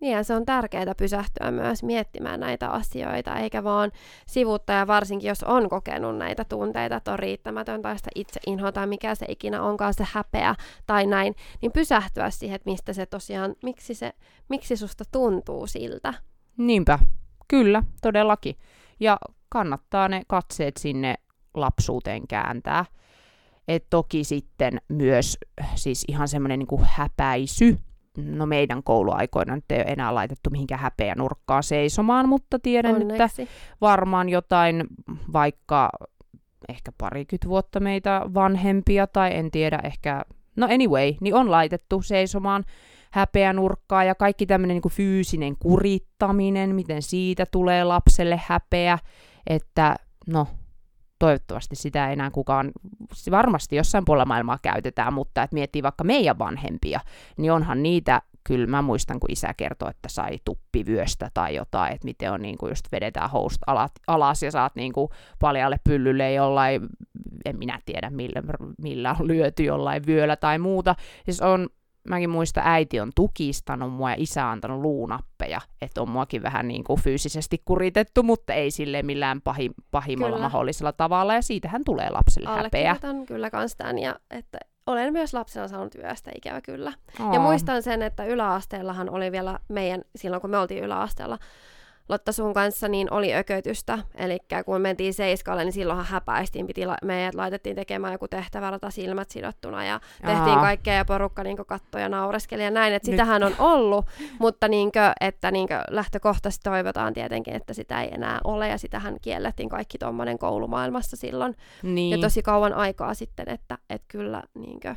[0.00, 3.92] Niin ja se on tärkeää pysähtyä myös miettimään näitä asioita, eikä vaan
[4.26, 8.72] sivuttaa, ja varsinkin jos on kokenut näitä tunteita, että on riittämätön tai sitä itse inho
[8.72, 10.54] tai mikä se ikinä onkaan se häpeä
[10.86, 14.12] tai näin, niin pysähtyä siihen, että mistä se tosiaan, miksi, se,
[14.48, 16.14] miksi susta tuntuu siltä.
[16.56, 16.98] Niinpä,
[17.48, 18.56] kyllä, todellakin.
[19.00, 19.18] Ja
[19.48, 21.14] kannattaa ne katseet sinne
[21.54, 22.84] lapsuuteen kääntää.
[23.68, 25.38] Et toki sitten myös
[25.74, 27.78] siis ihan semmoinen niin häpäisy,
[28.16, 33.42] no meidän kouluaikoina nyt ei ole enää laitettu mihinkään häpeä nurkkaan seisomaan, mutta tiedän, Onneksi.
[33.42, 34.84] että varmaan jotain
[35.32, 35.90] vaikka
[36.68, 40.22] ehkä parikymmentä vuotta meitä vanhempia tai en tiedä ehkä,
[40.56, 42.64] no anyway, niin on laitettu seisomaan
[43.12, 48.98] häpeä nurkkaa ja kaikki tämmöinen niin fyysinen kurittaminen, miten siitä tulee lapselle häpeä,
[49.46, 50.46] että no
[51.18, 52.72] toivottavasti sitä ei enää kukaan,
[53.30, 57.00] varmasti jossain puolella maailmaa käytetään, mutta että miettii vaikka meidän vanhempia,
[57.36, 62.04] niin onhan niitä, kyllä mä muistan, kun isä kertoi, että sai tuppivyöstä tai jotain, että
[62.04, 65.08] miten on niin kuin just vedetään host alat, alas ja saat niin kuin
[65.40, 66.82] paljalle pyllylle jollain,
[67.44, 68.42] en minä tiedä millä,
[68.82, 70.94] millä on lyöty jollain vyöllä tai muuta.
[71.24, 71.68] Siis on
[72.08, 76.68] mäkin muista, äiti on tukistanut mua ja isä on antanut luunappeja, että on muakin vähän
[76.68, 80.48] niin kuin fyysisesti kuritettu, mutta ei sille millään pahi, pahimmalla kyllä.
[80.48, 82.96] mahdollisella tavalla, ja siitähän tulee lapselle häpeä.
[83.26, 86.92] kyllä kans tämän, ja että olen myös lapsena saanut yöstä ikävä kyllä.
[87.20, 87.34] Oh.
[87.34, 91.38] Ja muistan sen, että yläasteellahan oli vielä meidän, silloin kun me oltiin yläasteella,
[92.08, 96.96] Lotta sun kanssa niin oli ökötystä, eli kun mentiin seiskalle, niin silloinhan häpäistiin, piti la-
[97.04, 100.00] meidät laitettiin tekemään joku tehtävä rata silmät sidottuna ja Aa.
[100.34, 104.04] tehtiin kaikkea ja porukka niin kattoi ja naureskeli ja näin, että sitähän on ollut,
[104.38, 108.78] mutta niin kuin, että niin kuin lähtökohtaisesti toivotaan tietenkin, että sitä ei enää ole ja
[108.78, 112.10] sitähän kiellettiin kaikki tuommoinen koulumaailmassa silloin niin.
[112.10, 114.96] ja tosi kauan aikaa sitten, että, että kyllä niin kuin,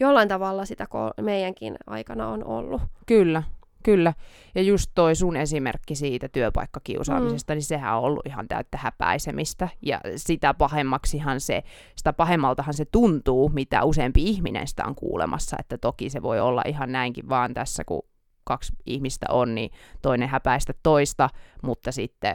[0.00, 0.86] jollain tavalla sitä
[1.20, 2.82] meidänkin aikana on ollut.
[3.06, 3.42] Kyllä,
[3.82, 4.14] Kyllä,
[4.54, 7.56] ja just toi sun esimerkki siitä työpaikkakiusaamisesta, mm.
[7.56, 11.62] niin sehän on ollut ihan täyttä häpäisemistä, ja sitä pahemmaksihan se,
[11.96, 16.62] sitä pahemmaltahan se tuntuu, mitä useampi ihminen sitä on kuulemassa, että toki se voi olla
[16.66, 18.02] ihan näinkin vaan tässä, kun
[18.44, 19.70] kaksi ihmistä on, niin
[20.02, 21.30] toinen häpäistä toista,
[21.62, 22.34] mutta sitten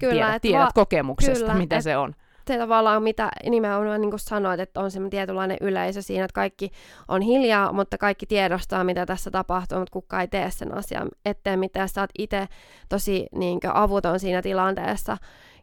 [0.00, 2.14] Kyllä, tiedät, tiedät va- kokemuksesta, kyllä, mitä et, se on
[2.46, 6.70] se tavallaan, mitä nimenomaan niin kuin sanoit, että on semmoinen tietynlainen yleisö siinä, että kaikki
[7.08, 11.58] on hiljaa, mutta kaikki tiedostaa, mitä tässä tapahtuu, mutta kukaan ei tee sen asian eteen
[11.58, 12.48] mitä Sä oot itse
[12.88, 15.16] tosi niin kuin, avuton siinä tilanteessa,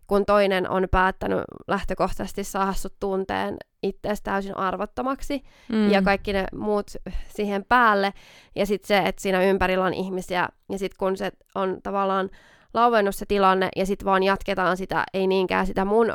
[0.08, 5.91] kun toinen on päättänyt lähtökohtaisesti saada sut tunteen itseäsi täysin arvottomaksi mm.
[5.91, 6.91] ja kaikki ne muut
[7.36, 8.13] siihen päälle.
[8.56, 12.30] Ja sitten se, että siinä ympärillä on ihmisiä ja sitten kun se on tavallaan
[12.73, 16.07] lauennut se tilanne ja sitten vaan jatketaan sitä, ei niinkään sitä mun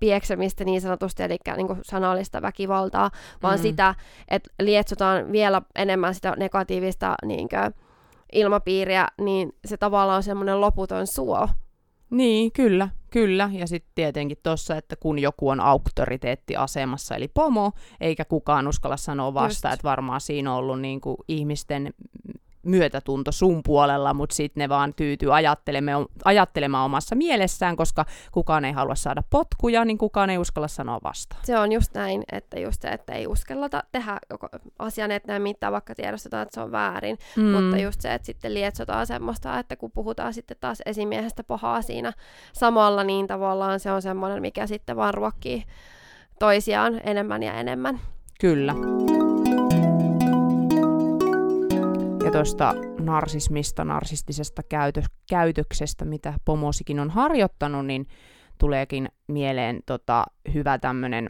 [0.00, 3.10] pieksemistä niin sanotusti, eli niin kuin sanallista väkivaltaa,
[3.42, 3.62] vaan mm.
[3.62, 3.94] sitä,
[4.28, 7.74] että lietsotaan vielä enemmän sitä negatiivista niin kuin,
[8.32, 11.48] ilmapiiriä, niin se tavallaan on semmoinen loputon suo.
[12.10, 13.50] Niin, kyllä, kyllä.
[13.52, 19.34] Ja sitten tietenkin tuossa, että kun joku on auktoriteettiasemassa, eli pomo, eikä kukaan uskalla sanoa
[19.34, 21.94] vasta, että varmaan siinä on ollut niin kuin ihmisten
[22.62, 28.72] myötätunto sun puolella, mutta sitten ne vaan tyytyy ajattelemaan, ajattelemaan omassa mielessään, koska kukaan ei
[28.72, 31.40] halua saada potkuja, niin kukaan ei uskalla sanoa vastaan.
[31.44, 34.18] Se on just näin, että just se, että ei uskallata tehdä
[34.78, 37.44] asian eteen mitään, vaikka tiedostetaan, että se on väärin, mm.
[37.44, 42.12] mutta just se, että sitten lietsotaan semmoista, että kun puhutaan sitten taas esimiehestä pahaa siinä
[42.52, 45.64] samalla, niin tavallaan se on semmoinen, mikä sitten vaan ruokkii
[46.38, 48.00] toisiaan enemmän ja enemmän.
[48.40, 48.74] Kyllä.
[52.28, 58.06] Ja tuosta narsismista, narsistisesta käytö, käytöksestä, mitä pomosikin on harjoittanut, niin
[58.58, 61.28] tuleekin mieleen tota, hyvä tämmöinen,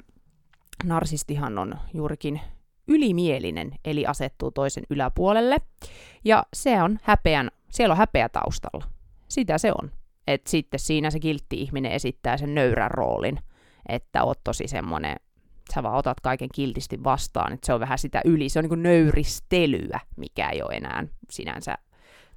[0.84, 2.40] narsistihan on juurikin
[2.88, 5.56] ylimielinen, eli asettuu toisen yläpuolelle.
[6.24, 8.84] Ja se on häpeän, siellä on häpeä taustalla.
[9.28, 9.90] Sitä se on.
[10.26, 13.38] Et sitten siinä se kiltti ihminen esittää sen nöyrän roolin,
[13.88, 15.16] että oot tosi semmoinen
[15.74, 18.68] sä vaan otat kaiken kiltisti vastaan, että se on vähän sitä yli, se on niin
[18.68, 21.78] kuin nöyristelyä, mikä ei ole enää sinänsä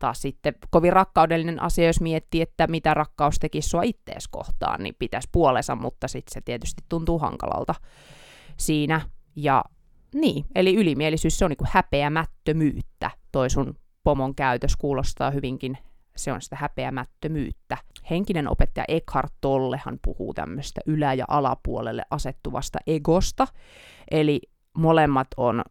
[0.01, 4.95] taas sitten kovin rakkaudellinen asia, jos miettii, että mitä rakkaus tekisi sua ittees kohtaan, niin
[4.99, 7.75] pitäisi puolensa, mutta sitten se tietysti tuntuu hankalalta
[8.57, 9.01] siinä.
[9.35, 9.63] Ja
[10.15, 13.11] niin, eli ylimielisyys, se on niin kuin häpeämättömyyttä.
[13.31, 15.77] Toi sun pomon käytös kuulostaa hyvinkin
[16.15, 17.77] se on sitä häpeämättömyyttä.
[18.09, 23.47] Henkinen opettaja Eckhart Tollehan puhuu tämmöistä ylä- ja alapuolelle asettuvasta egosta,
[24.11, 24.41] eli
[24.77, 25.63] molemmat on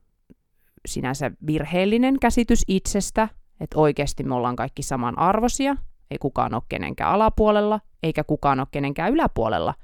[0.88, 3.28] sinänsä virheellinen käsitys itsestä,
[3.60, 5.76] että oikeasti me ollaan kaikki samanarvoisia,
[6.10, 9.74] ei kukaan ole kenenkään alapuolella, eikä kukaan ole kenenkään yläpuolella,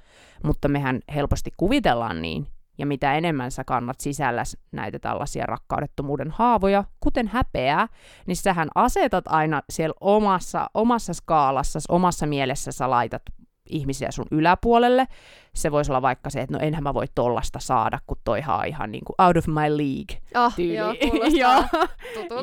[0.44, 2.46] mutta mehän helposti kuvitellaan niin,
[2.78, 7.88] ja mitä enemmän sä kannat sisällä näitä tällaisia rakkaudettomuuden haavoja, kuten häpeää,
[8.26, 13.22] niin sähän asetat aina siellä omassa, omassa skaalassa, omassa mielessä sä laitat
[13.68, 15.06] ihmisiä sun yläpuolelle.
[15.54, 18.66] Se voisi olla vaikka se, että no enhän mä voi tollasta saada, kun toihan on
[18.66, 20.44] ihan niin kuin out of my league.
[20.44, 21.38] Oh, tyyli.
[21.40, 21.64] joo,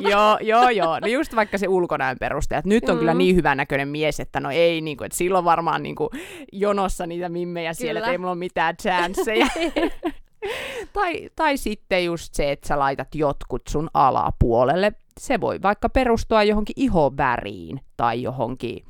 [0.10, 1.00] joo, joo, joo.
[1.00, 2.98] No just vaikka se ulkonäön peruste, että nyt on mm.
[2.98, 6.08] kyllä niin hyvän näköinen mies, että no ei, niin kuin, että silloin varmaan niin kuin
[6.52, 7.74] jonossa niitä mimmejä kyllä.
[7.74, 9.46] siellä, että ei mulla ole mitään chanceja.
[10.92, 14.92] tai, tai sitten just se, että sä laitat jotkut sun alapuolelle.
[15.20, 18.84] Se voi vaikka perustua johonkin ihoväriin tai johonkin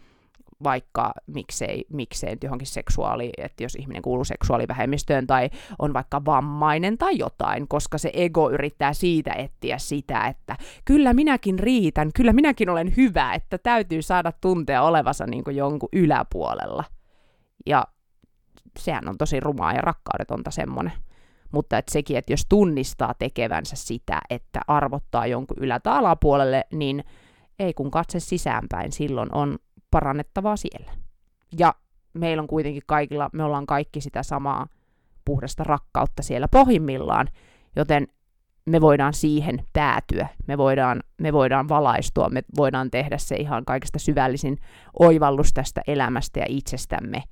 [0.65, 7.19] vaikka miksei, miksei johonkin seksuaali, että jos ihminen kuuluu seksuaalivähemmistöön tai on vaikka vammainen tai
[7.19, 12.97] jotain, koska se ego yrittää siitä etsiä sitä, että kyllä minäkin riitän, kyllä minäkin olen
[12.97, 16.85] hyvä, että täytyy saada tuntea olevansa niin kuin jonkun yläpuolella.
[17.67, 17.87] Ja
[18.79, 20.93] sehän on tosi rumaa ja rakkaudetonta semmoinen.
[21.53, 27.05] Mutta että sekin, että jos tunnistaa tekevänsä sitä, että arvottaa jonkun ylä- tai alapuolelle, niin
[27.59, 29.59] ei kun katse sisäänpäin, silloin on
[29.91, 30.93] parannettavaa siellä.
[31.59, 31.75] Ja
[32.15, 34.67] meillä on kuitenkin kaikilla, me ollaan kaikki sitä samaa
[35.25, 37.29] puhdasta rakkautta siellä pohjimmillaan,
[37.77, 38.09] joten
[38.67, 43.99] me voidaan siihen päätyä, me voidaan, me voidaan valaistua, me voidaan tehdä se ihan kaikista
[43.99, 44.59] syvällisin
[44.99, 47.23] oivallus tästä elämästä ja itsestämme,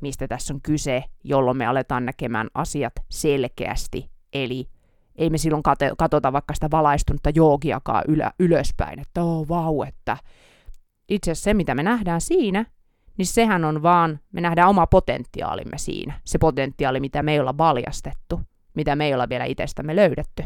[0.00, 4.68] mistä tässä on kyse, jolloin me aletaan näkemään asiat selkeästi, eli
[5.16, 10.16] ei me silloin kate, katsota vaikka sitä valaistunutta joogiakaan ylä, ylöspäin, että oh, vau, että
[11.08, 12.64] itse asiassa se, mitä me nähdään siinä,
[13.18, 17.58] niin sehän on vaan, me nähdään oma potentiaalimme siinä, se potentiaali, mitä me ei olla
[17.58, 18.40] valjastettu,
[18.74, 20.44] mitä me ei olla vielä itsestämme löydetty.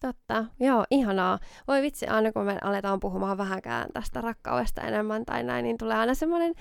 [0.00, 1.38] Totta, joo, ihanaa.
[1.68, 5.96] Voi vitsi, aina kun me aletaan puhumaan vähänkään tästä rakkaudesta enemmän tai näin, niin tulee
[5.96, 6.54] aina semmoinen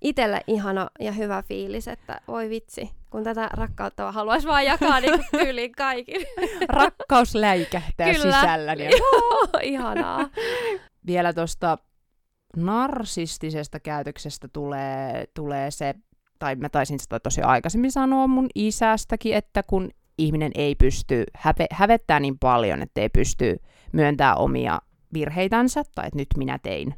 [0.00, 5.24] itselle ihana ja hyvä fiilis, että voi vitsi, kun tätä rakkautta haluaisi vaan jakaa niin
[5.30, 6.26] tyyliin kaikille.
[6.68, 8.40] Rakkaus läikähtää Kyllä.
[8.40, 8.84] sisälläni.
[8.98, 10.28] Joo, ihanaa.
[11.06, 11.78] Vielä tuosta
[12.56, 15.94] narsistisesta käytöksestä tulee, tulee se,
[16.38, 21.66] tai mä taisin sitä tosi aikaisemmin sanoa mun isästäkin, että kun ihminen ei pysty, häpe,
[21.70, 23.56] hävettää niin paljon, että ei pysty
[23.92, 24.80] myöntää omia
[25.12, 26.94] virheitänsä, tai että nyt minä tein,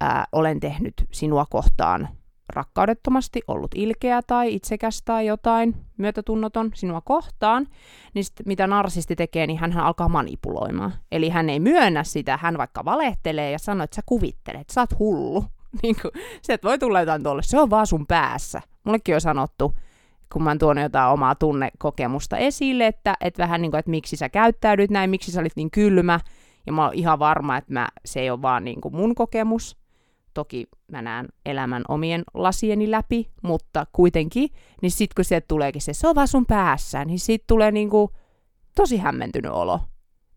[0.00, 2.08] ää, olen tehnyt sinua kohtaan
[2.48, 7.66] rakkaudettomasti, ollut ilkeä tai itsekäs tai jotain myötätunnoton sinua kohtaan,
[8.14, 10.94] niin sit, mitä narsisti tekee, niin hän alkaa manipuloimaan.
[11.12, 14.98] Eli hän ei myönnä sitä, hän vaikka valehtelee ja sanoo, että sä kuvittelet, sä oot
[14.98, 15.44] hullu.
[15.82, 18.62] Niin kuin, se, että voi tulla jotain tuolle, se on vaan sun päässä.
[18.84, 19.74] Mullekin on sanottu,
[20.32, 24.28] kun mä tuonut jotain omaa tunnekokemusta esille, että, että vähän niin kuin, että miksi sä
[24.28, 26.20] käyttäydyt näin, miksi sä olit niin kylmä,
[26.66, 29.76] ja mä oon ihan varma, että mä, se ei ole vaan niin kuin mun kokemus.
[30.36, 34.48] Toki mä näen elämän omien lasieni läpi, mutta kuitenkin,
[34.82, 37.90] niin sit kun sieltä tuleekin se, se on vaan sun päässä, niin siitä tulee niin
[37.90, 38.08] kuin
[38.74, 39.80] tosi hämmentynyt olo.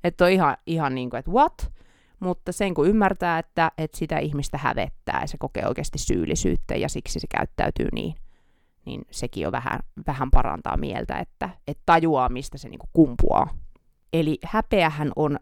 [0.03, 1.71] Että on ihan, ihan niin kuin, että what?
[2.19, 6.89] Mutta sen kun ymmärtää, että, että sitä ihmistä hävettää ja se kokee oikeasti syyllisyyttä ja
[6.89, 8.15] siksi se käyttäytyy niin,
[8.85, 13.49] niin sekin jo vähän, vähän parantaa mieltä, että, että tajuaa, mistä se niin kuin kumpuaa.
[14.13, 15.39] Eli häpeähän on,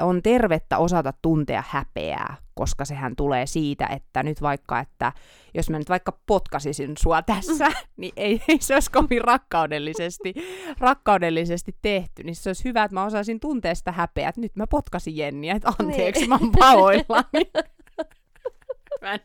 [0.00, 5.12] on tervettä osata tuntea häpeää, koska sehän tulee siitä, että nyt vaikka, että
[5.54, 10.34] jos mä nyt vaikka potkasisin sua tässä, niin ei, ei se olisi kovin rakkaudellisesti,
[10.78, 14.66] rakkaudellisesti tehty, niin se olisi hyvä, että mä osaisin tuntea sitä häpeää, että nyt mä
[14.66, 16.28] potkasin Jenniä, että anteeksi, Niin.
[16.28, 17.50] mä oon pahoillani.
[19.02, 19.20] mä en,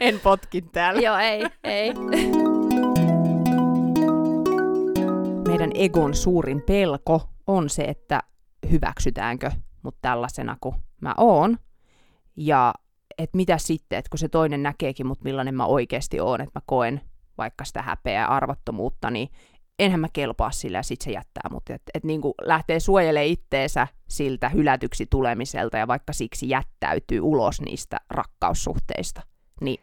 [0.00, 1.00] en potkin täällä.
[1.00, 1.94] joo, ei, ei.
[5.48, 8.22] meidän egon suurin pelko on se, että
[8.70, 9.50] hyväksytäänkö
[9.82, 11.58] mut tällaisena kuin mä oon.
[12.36, 12.74] Ja
[13.18, 16.62] että mitä sitten, että kun se toinen näkeekin mut millainen mä oikeasti oon, että mä
[16.66, 17.00] koen
[17.38, 19.28] vaikka sitä häpeää ja arvottomuutta, niin
[19.78, 21.70] enhän mä kelpaa sillä ja sit se jättää mut.
[21.70, 27.96] Että et niinku lähtee suojelemaan itteensä siltä hylätyksi tulemiselta ja vaikka siksi jättäytyy ulos niistä
[28.10, 29.22] rakkaussuhteista.
[29.60, 29.80] Niin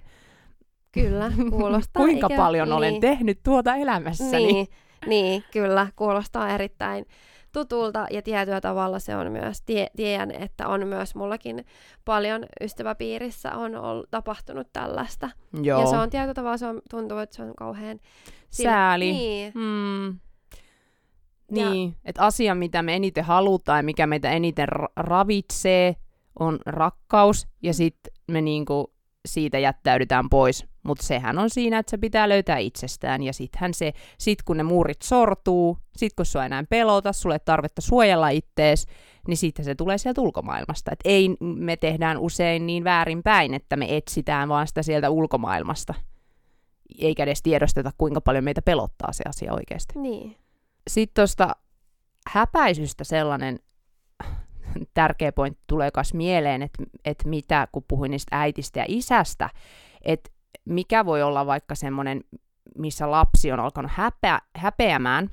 [0.92, 2.02] Kyllä, kuulostaa.
[2.04, 3.02] kuinka ikä- paljon olen niin.
[3.02, 4.54] tehnyt tuota elämässäni.
[4.54, 4.68] Niin,
[5.08, 7.06] niin, kyllä, kuulostaa erittäin
[7.52, 11.66] tutulta ja tietyllä tavalla se on myös, tie, tiedän, että on myös mullakin
[12.06, 15.30] paljon ystäväpiirissä on ollut, tapahtunut tällaista.
[15.62, 15.82] Joo.
[15.82, 18.00] Ja se on tietyllä tavalla, se on, tuntuu, että se on kauhean...
[18.50, 19.12] Sääli.
[19.12, 20.20] Niin, Mm.
[21.52, 25.96] Niin, että asia, mitä me eniten halutaan ja mikä meitä eniten ra- ravitsee,
[26.40, 28.94] on rakkaus, ja sitten me niinku
[29.26, 30.66] siitä jättäydytään pois.
[30.84, 34.64] Mutta sehän on siinä, että se pitää löytää itsestään, ja sittenhän se, sit kun ne
[34.64, 38.86] muurit sortuu, sit kun sua enää pelota, sulle ei tarvetta suojella ittees,
[39.28, 40.92] niin sitten se tulee sieltä ulkomaailmasta.
[40.92, 45.94] Et ei me tehdään usein niin väärinpäin, että me etsitään vaan sitä sieltä ulkomaailmasta,
[47.00, 50.00] eikä edes tiedosteta, kuinka paljon meitä pelottaa se asia oikeasti.
[50.00, 50.36] niin.
[50.90, 51.56] Sitten tuosta
[52.28, 53.60] häpäisystä sellainen
[54.94, 59.50] tärkeä pointti tulee myös mieleen, että, että mitä, kun puhuin niistä äitistä ja isästä,
[60.02, 60.30] että
[60.70, 62.24] mikä voi olla vaikka semmoinen,
[62.78, 65.30] missä lapsi on alkanut häpeä, häpeämään,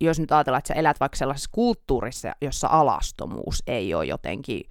[0.00, 4.62] jos nyt ajatellaan, että sä elät vaikka sellaisessa kulttuurissa, jossa alastomuus ei ole jotenkin,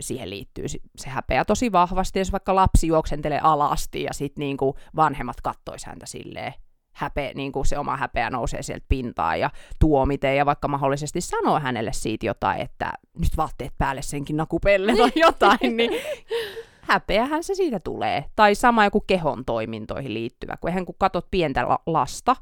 [0.00, 0.64] siihen liittyy
[0.96, 6.06] se häpeä tosi vahvasti, jos vaikka lapsi juoksentelee alasti ja sitten niinku vanhemmat kattois häntä
[6.06, 6.54] silleen,
[6.94, 11.60] häpeä, niin kuin se oma häpeä nousee sieltä pintaan ja tuomite ja vaikka mahdollisesti sanoo
[11.60, 15.90] hänelle siitä jotain, että nyt vaatteet päälle senkin nakupelle tai jotain, niin
[16.88, 18.24] häpeähän se siitä tulee.
[18.36, 22.36] Tai sama joku kehon toimintoihin liittyvä, kun eihän kun katot pientä la- lasta,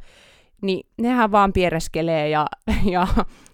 [0.62, 2.46] niin nehän vaan piereskelee ja,
[2.94, 3.06] ja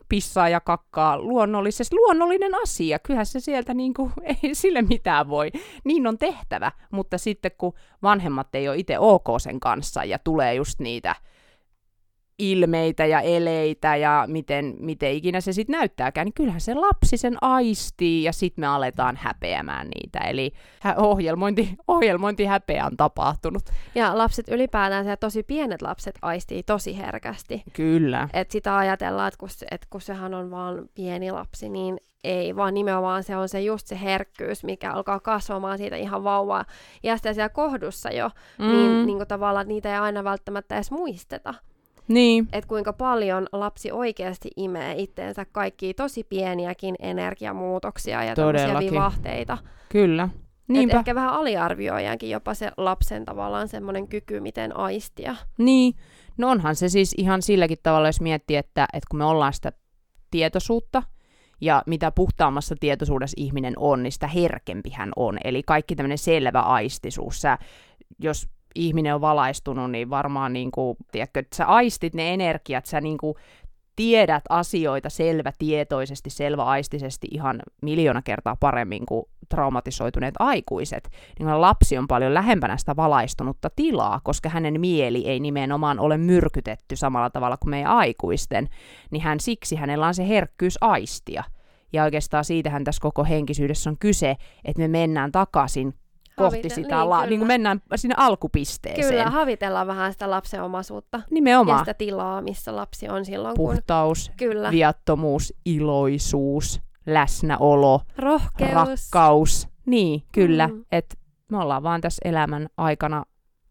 [0.09, 1.97] pissaa ja kakkaa luonnollisesti.
[1.97, 5.51] Luonnollinen asia, kyllähän se sieltä niin kuin, ei sille mitään voi.
[5.85, 10.55] Niin on tehtävä, mutta sitten kun vanhemmat ei ole itse ok sen kanssa ja tulee
[10.55, 11.15] just niitä
[12.39, 17.37] ilmeitä ja eleitä ja miten, miten ikinä se sitten näyttääkään, niin kyllähän se lapsi sen
[17.41, 20.19] aistii ja sitten me aletaan häpeämään niitä.
[20.19, 20.53] Eli
[20.97, 23.63] ohjelmointi, ohjelmointi häpeä on tapahtunut.
[23.95, 27.63] Ja lapset ylipäätään, ja tosi pienet lapset aistii tosi herkästi.
[27.73, 28.29] Kyllä.
[28.33, 32.75] Et sitä ajatellaan, että kun, et kun sehän on vaan pieni lapsi, niin ei, vaan
[32.75, 36.65] nimenomaan se on se just se herkkyys, mikä alkaa kasvamaan siitä ihan vauvaa
[37.05, 38.69] iästä siellä kohdussa jo, mm.
[38.69, 41.55] niin, niin kuin tavallaan niitä ei aina välttämättä edes muisteta.
[42.09, 42.49] Niin.
[42.53, 49.59] Että kuinka paljon lapsi oikeasti imee itteensä kaikki tosi pieniäkin energiamuutoksia ja tämmöisiä vivahteita.
[49.89, 50.29] Kyllä.
[50.69, 50.97] Niinpä.
[50.97, 55.37] Et ehkä vähän aliarvioijaankin jopa se lapsen tavallaan semmoinen kyky, miten aistia.
[55.59, 55.95] Niin.
[56.37, 59.73] No onhan se siis ihan silläkin tavalla, jos miettii, että, että kun me ollaan sitä
[60.31, 61.03] tietoisuutta,
[61.61, 65.39] ja mitä puhtaammassa tietoisuudessa ihminen on, niin sitä herkempi hän on.
[65.45, 67.41] Eli kaikki tämmöinen selvä aistisuus.
[67.41, 67.59] Sä,
[68.19, 73.01] jos ihminen on valaistunut, niin varmaan niin kuin, tiedätkö, että sä aistit ne energiat, sä
[73.01, 73.35] niin kuin,
[73.97, 82.35] tiedät asioita selvätietoisesti, selväaistisesti ihan miljoona kertaa paremmin kuin traumatisoituneet aikuiset, niin lapsi on paljon
[82.35, 87.93] lähempänä sitä valaistunutta tilaa, koska hänen mieli ei nimenomaan ole myrkytetty samalla tavalla kuin meidän
[87.93, 88.69] aikuisten,
[89.11, 91.45] niin hän siksi hänellä on se herkkyys aistia.
[91.93, 95.95] Ja oikeastaan siitähän tässä koko henkisyydessä on kyse, että me mennään takaisin
[96.37, 99.09] kohti sitä, niin, la- niin kuin mennään sinne alkupisteeseen.
[99.09, 101.21] Kyllä, havitellaan vähän sitä lapsen omaisuutta.
[101.31, 101.77] Nimenomaan.
[101.79, 104.37] Ja sitä tilaa, missä lapsi on silloin, Puhtaus, kun...
[104.37, 104.71] Kyllä.
[104.71, 108.71] viattomuus, iloisuus, läsnäolo, Rohkeus.
[108.73, 109.69] rakkaus.
[109.87, 110.69] Niin, kyllä.
[110.69, 110.85] Mm.
[110.93, 111.19] Et
[111.51, 113.25] me ollaan vaan tässä elämän aikana,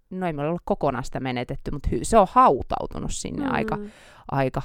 [0.10, 3.54] no ei me olla kokonaan sitä menetetty, mutta hy- se on hautautunut sinne mm.
[3.54, 3.78] aika,
[4.32, 4.62] aika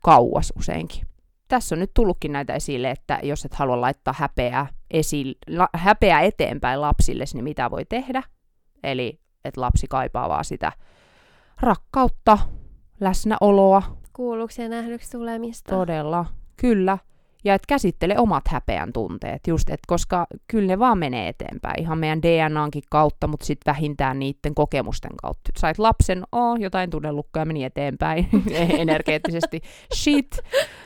[0.00, 1.06] kauas useinkin
[1.48, 6.20] tässä on nyt tullutkin näitä esille, että jos et halua laittaa häpeää, esi- la- häpeää
[6.20, 8.22] eteenpäin lapsille, niin mitä voi tehdä.
[8.82, 10.72] Eli että lapsi kaipaa vaan sitä
[11.60, 12.38] rakkautta,
[13.00, 13.82] läsnäoloa.
[14.12, 15.74] Kuulluksi ja nähdyksi tulemista.
[15.76, 16.26] Todella,
[16.56, 16.98] kyllä
[17.44, 21.98] ja että käsittele omat häpeän tunteet, just, et koska kyllä ne vaan menee eteenpäin ihan
[21.98, 25.50] meidän DNAnkin kautta, mutta sitten vähintään niiden kokemusten kautta.
[25.58, 28.28] Sait lapsen, oh, jotain tunnelukkoja meni eteenpäin
[28.78, 29.60] energeettisesti,
[29.94, 30.38] shit.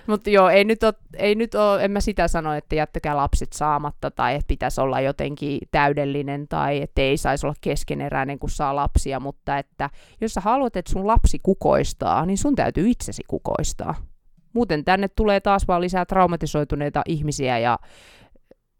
[0.07, 3.53] Mutta joo, ei nyt, ole, ei nyt ole, en mä sitä sano, että jättäkää lapset
[3.53, 8.77] saamatta tai että pitäisi olla jotenkin täydellinen tai että ei saisi olla keskeneräinen, kun saa
[8.77, 9.91] lapsia, mutta että
[10.21, 14.10] jos sä haluat, että sun lapsi kukoistaa, niin sun täytyy itsesi kukoistaa.
[14.53, 17.79] Muuten tänne tulee taas vaan lisää traumatisoituneita ihmisiä ja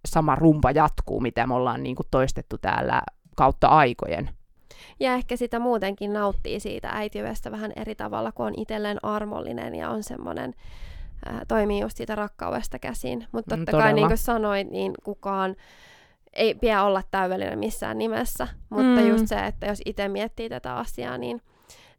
[0.09, 3.03] sama rumpa jatkuu, mitä me ollaan niin kuin toistettu täällä
[3.37, 4.31] kautta aikojen.
[5.01, 9.91] Ja ehkä sitä muutenkin nauttii siitä äitiydestä vähän eri tavalla, kun on itselleen armollinen ja
[9.91, 10.55] on semmoinen,
[11.29, 13.27] äh, toimii just siitä rakkaudesta käsin.
[13.33, 15.57] Mutta mm, totta mm, kai niin kuin sanoin, niin kukaan
[16.33, 18.49] ei pidä olla täydellinen missään nimessä.
[18.71, 19.09] Mutta mm.
[19.09, 21.43] just se, että jos itse miettii tätä asiaa, niin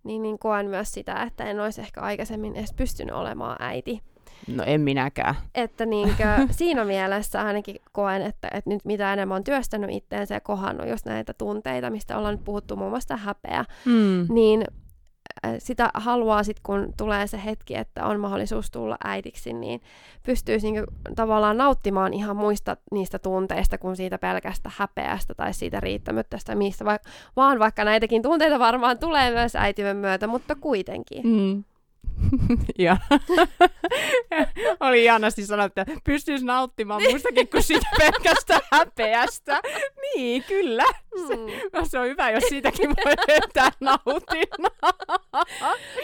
[0.03, 4.01] niin, niin koen myös sitä, että en olisi ehkä aikaisemmin edes pystynyt olemaan äiti.
[4.47, 5.35] No en minäkään.
[5.55, 10.41] Että niinkö, siinä mielessä ainakin koen, että, että nyt mitä enemmän on työstänyt itteensä ja
[10.41, 14.25] kohannut just näitä tunteita, mistä ollaan nyt puhuttu muun muassa häpeä, mm.
[14.29, 14.65] niin
[15.57, 19.81] sitä haluaa sitten, kun tulee se hetki, että on mahdollisuus tulla äidiksi, niin
[20.25, 26.55] pystyisi niinku tavallaan nauttimaan ihan muista niistä tunteista kuin siitä pelkästä häpeästä tai siitä riittämättöstä,
[26.55, 26.99] mistä va-
[27.35, 31.27] vaan vaikka näitäkin tunteita varmaan tulee myös äitiyden myötä, mutta kuitenkin.
[31.27, 31.63] Mm.
[32.79, 32.97] ja
[34.79, 39.61] oli ihanasti sanoa, että pystyisi nauttimaan muistakin kuin siitä pelkästä häpeästä.
[40.01, 40.83] Niin, kyllä.
[41.27, 41.83] Se, mm.
[41.83, 44.71] se on hyvä, jos siitäkin voi löytää nautinnon.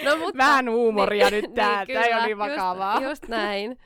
[0.03, 1.85] No, mutta, Vähän huumoria niin, nyt tää.
[1.85, 2.93] Niin, ei ole niin vakavaa.
[2.93, 3.79] Just, just näin.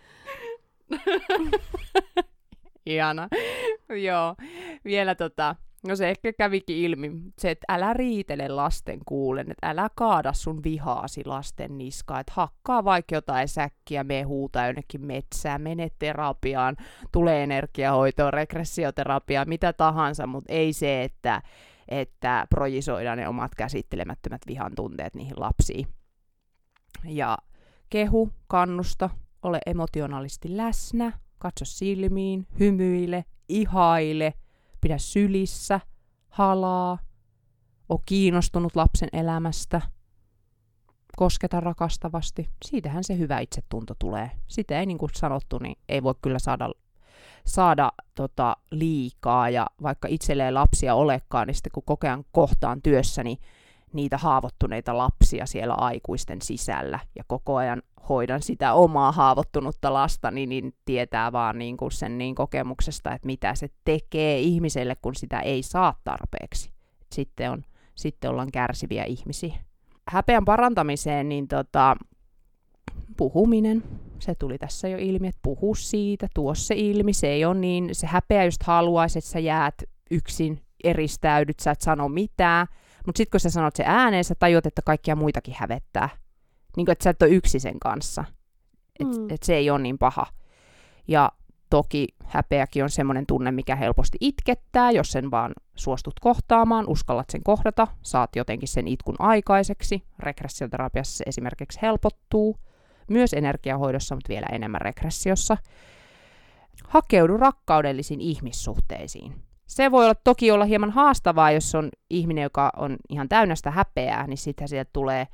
[2.86, 3.28] Ihana.
[3.90, 4.36] Joo.
[4.86, 5.56] Vielä tota,
[5.88, 10.64] No se ehkä kävikin ilmi, se, että älä riitele lasten kuulen, että älä kaada sun
[10.64, 16.78] vihaasi lasten niskaa, että hakkaa vaikka jotain säkkiä, me huutaa jonnekin metsään, mene terapiaan,
[17.12, 21.42] tulee energiahoitoon, regressioterapiaan, mitä tahansa, mutta ei se, että,
[21.88, 25.88] että projisoidaan ne omat käsittelemättömät vihan tunteet niihin lapsiin.
[27.06, 27.38] Ja
[27.90, 29.10] kehu, kannusta,
[29.44, 34.34] ole emotionaalisesti läsnä, katso silmiin, hymyile, ihaile–
[34.82, 35.80] pidä sylissä,
[36.30, 36.98] halaa,
[37.90, 39.82] o kiinnostunut lapsen elämästä,
[41.16, 42.50] kosketa rakastavasti.
[42.66, 44.32] Siitähän se hyvä itsetunto tulee.
[44.48, 46.70] Sitä ei, niin kuin sanottu, niin ei voi kyllä saada,
[47.46, 53.30] saada tota, liikaa, ja vaikka itselleen lapsia olekaan, niin sitten kun koko ajan kohtaan työssäni
[53.30, 53.40] niin
[53.94, 60.50] niitä haavoittuneita lapsia siellä aikuisten sisällä, ja koko ajan hoidan sitä omaa haavoittunutta lasta, niin,
[60.50, 65.40] niin tietää vaan niin kuin sen niin kokemuksesta, että mitä se tekee ihmiselle, kun sitä
[65.40, 66.72] ei saa tarpeeksi.
[67.12, 67.64] Sitten, on,
[67.96, 69.56] sitten ollaan kärsiviä ihmisiä.
[70.08, 71.96] häpeän parantamiseen, niin tota,
[73.18, 73.84] puhuminen,
[74.20, 77.90] se tuli tässä jo ilmi, että puhu siitä, tuo se ilmi, se ei ole niin,
[77.92, 79.76] se häpeä just haluaisi, että sä jäät
[80.12, 82.68] yksin, eristäydyt, sä et sano mitään,
[83.06, 86.10] mutta sitten kun sä sanot se ääneen, sä tajuat, että kaikkia muitakin hävettää.
[86.78, 88.24] Niin kuin, että sä et ole yksi sen kanssa.
[89.00, 89.30] Että mm.
[89.30, 90.26] et se ei ole niin paha.
[91.08, 91.32] Ja
[91.70, 97.44] toki häpeäkin on semmoinen tunne, mikä helposti itkettää, jos sen vaan suostut kohtaamaan, uskallat sen
[97.44, 100.04] kohdata, saat jotenkin sen itkun aikaiseksi.
[100.20, 102.58] Regressioterapiassa se esimerkiksi helpottuu.
[103.10, 105.58] Myös energiahoidossa, mutta vielä enemmän regressiossa.
[106.88, 112.98] Hakeudu rakkaudellisiin ihmissuhteisiin se voi olla toki olla hieman haastavaa, jos on ihminen, joka on
[113.10, 115.28] ihan täynnä sitä häpeää, niin sitten sieltä tulee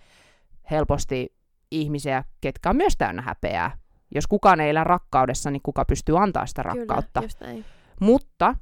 [0.71, 1.35] helposti
[1.71, 3.77] ihmisiä, ketkä on myös täynnä häpeää.
[4.15, 7.21] Jos kukaan ei elä rakkaudessa, niin kuka pystyy antaa sitä rakkautta.
[7.21, 7.63] Kyllä,
[7.99, 8.55] Mutta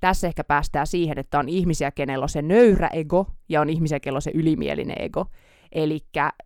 [0.00, 4.00] tässä ehkä päästään siihen, että on ihmisiä, kenellä on se nöyrä ego, ja on ihmisiä,
[4.00, 5.26] kenellä on se ylimielinen ego.
[5.72, 6.00] Eli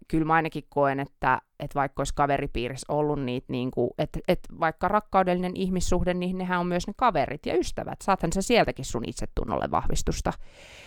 [0.08, 4.48] kyllä mä ainakin koen, että, että vaikka olisi kaveripiirissä ollut niitä, niin kuin, että, että
[4.60, 7.98] vaikka rakkaudellinen ihmissuhde, niin nehän on myös ne kaverit ja ystävät.
[8.02, 10.32] Saathan sä sieltäkin sun itsetunnolle vahvistusta.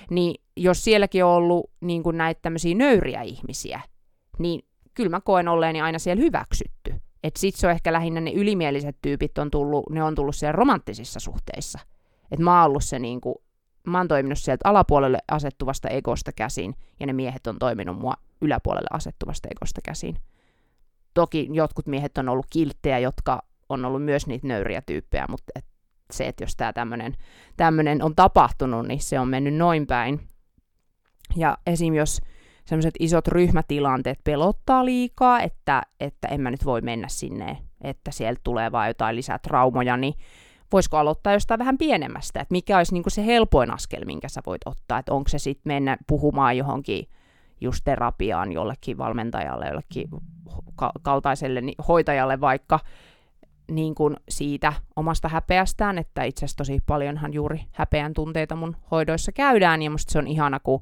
[0.09, 3.81] Niin jos sielläkin on ollut niin kuin näitä tämmöisiä nöyriä ihmisiä,
[4.39, 4.61] niin
[4.93, 6.93] kyllä mä koen olleeni aina siellä hyväksytty.
[7.23, 10.51] Että sit se on ehkä lähinnä ne ylimieliset tyypit on tullut, ne on tullut siellä
[10.51, 11.79] romanttisissa suhteissa.
[12.31, 13.35] Että mä oon ollut se niin kuin,
[13.87, 18.87] mä oon toiminut sieltä alapuolelle asettuvasta egosta käsin, ja ne miehet on toiminut mua yläpuolelle
[18.91, 20.17] asettuvasta egosta käsin.
[21.13, 25.65] Toki jotkut miehet on ollut kilttejä, jotka on ollut myös niitä nöyriä tyyppejä, mutta et
[26.13, 26.73] se, että jos tämä
[27.57, 30.19] tämmöinen on tapahtunut, niin se on mennyt noin päin.
[31.35, 31.95] Ja esim.
[31.95, 32.21] jos
[32.65, 38.41] sellaiset isot ryhmätilanteet pelottaa liikaa, että, että en mä nyt voi mennä sinne, että sieltä
[38.43, 40.13] tulee vaan jotain lisää traumoja, niin
[40.71, 44.61] voisiko aloittaa jostain vähän pienemmästä, että mikä olisi niin se helpoin askel, minkä sä voit
[44.65, 47.07] ottaa, että onko se sitten mennä puhumaan johonkin
[47.61, 50.09] just terapiaan jollekin valmentajalle, jollekin
[51.01, 52.79] kaltaiselle hoitajalle vaikka
[53.71, 59.31] niin kuin siitä omasta häpeästään, että itse asiassa tosi paljonhan juuri häpeän tunteita mun hoidoissa
[59.31, 60.81] käydään, ja musta se on ihana, kun,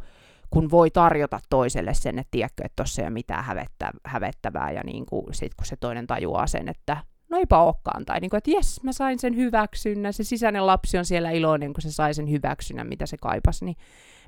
[0.49, 4.81] kun voi tarjota toiselle sen, että tiedätkö, että tuossa ei ole mitään hävettä, hävettävää, ja
[4.83, 6.97] niin kuin sit kun se toinen tajuaa sen, että
[7.30, 10.97] no eipä olekaan, tai niin kuin, että jes, mä sain sen hyväksynnän, se sisäinen lapsi
[10.97, 13.78] on siellä iloinen, kun se sai sen hyväksynnän, mitä se kaipasi, niin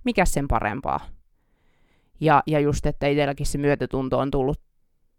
[0.03, 0.99] mikä sen parempaa.
[2.21, 4.61] Ja, ja just, että itselläkin se myötätunto on tullut,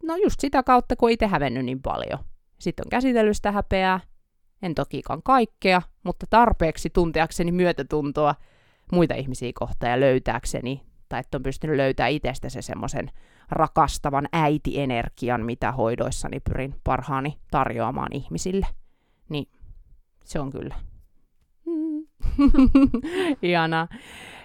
[0.03, 2.19] no just sitä kautta, kun itse hävennyt niin paljon.
[2.59, 4.01] Sitten on käsitellyt sitä häpeää,
[4.63, 8.35] en tokikaan kaikkea, mutta tarpeeksi tunteakseni myötätuntoa
[8.93, 13.11] muita ihmisiä kohtaan ja löytääkseni, tai että on pystynyt löytämään itsestä se semmoisen
[13.51, 18.67] rakastavan äitienergian, mitä hoidoissani pyrin parhaani tarjoamaan ihmisille.
[19.29, 19.49] Niin
[20.25, 20.75] se on kyllä.
[21.67, 22.07] Mm.
[23.43, 23.89] Ihanaa.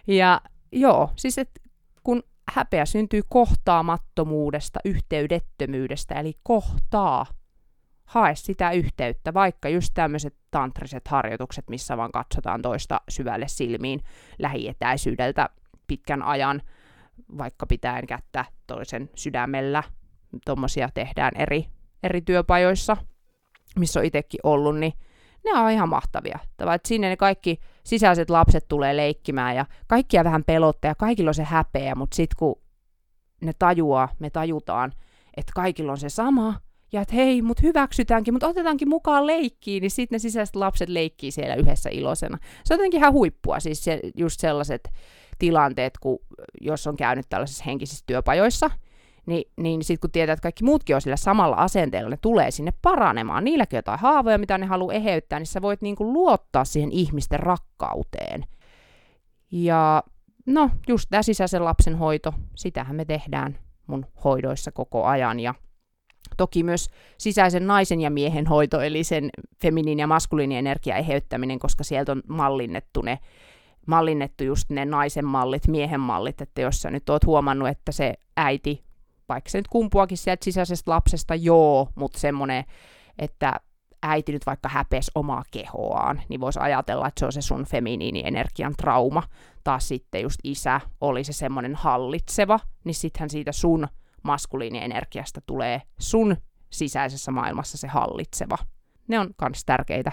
[0.08, 0.42] Ja
[0.72, 1.50] joo, siis et
[2.04, 7.26] kun häpeä syntyy kohtaamattomuudesta, yhteydettömyydestä, eli kohtaa.
[8.06, 14.02] Hae sitä yhteyttä, vaikka just tämmöiset tantriset harjoitukset, missä vaan katsotaan toista syvälle silmiin
[14.40, 15.50] lähietäisyydeltä
[15.88, 16.62] pitkän ajan,
[17.38, 19.84] vaikka pitäen kättä toisen sydämellä.
[20.46, 21.66] Tuommoisia tehdään eri,
[22.04, 22.98] eri työpajoissa,
[23.80, 24.94] missä on itsekin ollut, niin
[25.46, 26.40] ne on ihan mahtavia.
[26.58, 31.30] Tavallaan, että sinne ne kaikki sisäiset lapset tulee leikkimään ja kaikkia vähän pelottaa ja kaikilla
[31.30, 32.62] on se häpeä, mutta sitten kun
[33.42, 34.92] ne tajuaa, me tajutaan,
[35.38, 36.54] että kaikilla on se sama,
[36.92, 41.32] ja että hei, mut hyväksytäänkin, mutta otetaankin mukaan leikkiin, niin sitten ne sisäiset lapset leikkii
[41.32, 42.38] siellä yhdessä iloisena.
[42.66, 44.90] Se on jotenkin ihan huippua, siis se, just sellaiset
[45.40, 46.20] tilanteet, kun
[46.62, 48.72] jos on käynyt tällaisissa henkisissä työpajoissa,
[49.26, 52.74] niin, niin sitten kun tietää, että kaikki muutkin on sillä samalla asenteella, ne tulee sinne
[52.82, 53.44] paranemaan.
[53.44, 58.46] Niilläkin jotain haavoja, mitä ne haluaa eheyttää, niin sä voit niinku luottaa siihen ihmisten rakkauteen.
[59.52, 60.04] Ja
[60.46, 63.58] no, just tämä sisäisen lapsen hoito, sitähän me tehdään
[63.88, 65.40] mun hoidoissa koko ajan.
[65.40, 65.54] Ja
[66.38, 69.30] toki myös sisäisen naisen ja miehen hoito, eli sen
[69.62, 73.20] feminiin ja maskuliinin energia eheyttäminen, koska sieltä on mallinnettu ne
[73.86, 78.14] mallinnettu just ne naisen mallit, miehen mallit, että jos sä nyt oot huomannut, että se
[78.38, 78.86] äiti
[79.30, 82.66] vaikka se nyt kumpuakin sieltä sisäisestä lapsesta, joo, mutta semmoinen,
[83.20, 83.60] että
[84.04, 88.74] äiti nyt vaikka häpes omaa kehoaan, niin voisi ajatella, että se on se sun feminiini-energian
[88.78, 89.24] trauma.
[89.64, 93.88] Taas sitten just isä oli se semmoinen hallitseva, niin sittenhän siitä sun
[94.24, 96.38] maskuliini-energiasta tulee sun
[96.70, 98.58] sisäisessä maailmassa se hallitseva.
[99.08, 100.12] Ne on myös tärkeitä,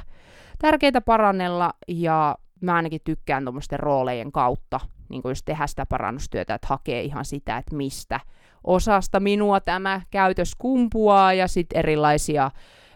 [0.58, 2.36] tärkeitä parannella, ja
[2.66, 7.56] mä ainakin tykkään tuommoisten roolejen kautta niin just tehdä sitä parannustyötä, että hakee ihan sitä,
[7.56, 8.20] että mistä
[8.64, 12.50] osasta minua tämä käytös kumpuaa ja sitten erilaisia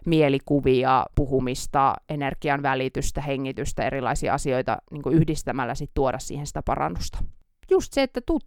[0.06, 7.18] mielikuvia, puhumista, energian välitystä, hengitystä, erilaisia asioita niin yhdistämällä sit tuoda siihen sitä parannusta.
[7.70, 8.40] just se, että tuu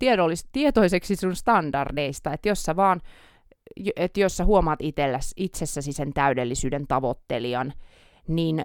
[0.52, 3.02] tietoiseksi sun standardeista, että jos sä vaan,
[3.96, 7.74] että jos sä huomaat itselläs, itsessäsi sen täydellisyyden tavoittelijan,
[8.28, 8.64] niin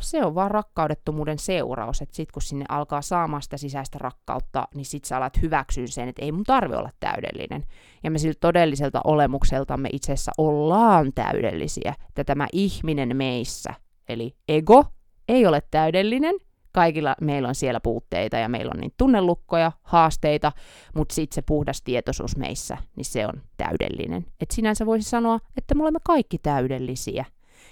[0.00, 4.84] se on vaan rakkaudettomuuden seuraus, että sit kun sinne alkaa saamaan sitä sisäistä rakkautta, niin
[4.84, 7.64] sit sä alat hyväksyä sen, että ei mun tarvi olla täydellinen.
[8.02, 13.74] Ja me sillä todelliselta olemukseltamme itse asiassa ollaan täydellisiä, että tämä ihminen meissä,
[14.08, 14.84] eli ego,
[15.28, 16.34] ei ole täydellinen,
[16.72, 20.52] kaikilla meillä on siellä puutteita ja meillä on niin tunnelukkoja, haasteita,
[20.94, 24.26] mutta sitten se puhdas tietoisuus meissä, niin se on täydellinen.
[24.40, 27.24] Et sinänsä voisi sanoa, että me olemme kaikki täydellisiä.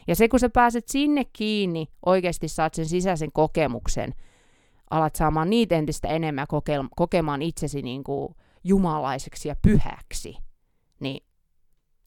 [0.08, 4.14] Ja se, kun sä pääset sinne kiinni, oikeasti saat sen sisäisen kokemuksen,
[4.90, 8.34] alat saamaan niitä entistä enemmän koke- kokemaan itsesi niin kuin
[8.64, 10.36] jumalaiseksi ja pyhäksi,
[11.00, 11.26] niin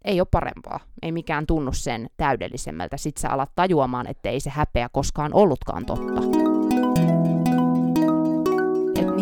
[0.06, 0.80] ei ole parempaa.
[1.02, 2.98] Ei mikään tunnu sen täydellisemmältä.
[2.98, 6.55] Sitten sä alat tajuamaan, että ei se häpeä koskaan ollutkaan totta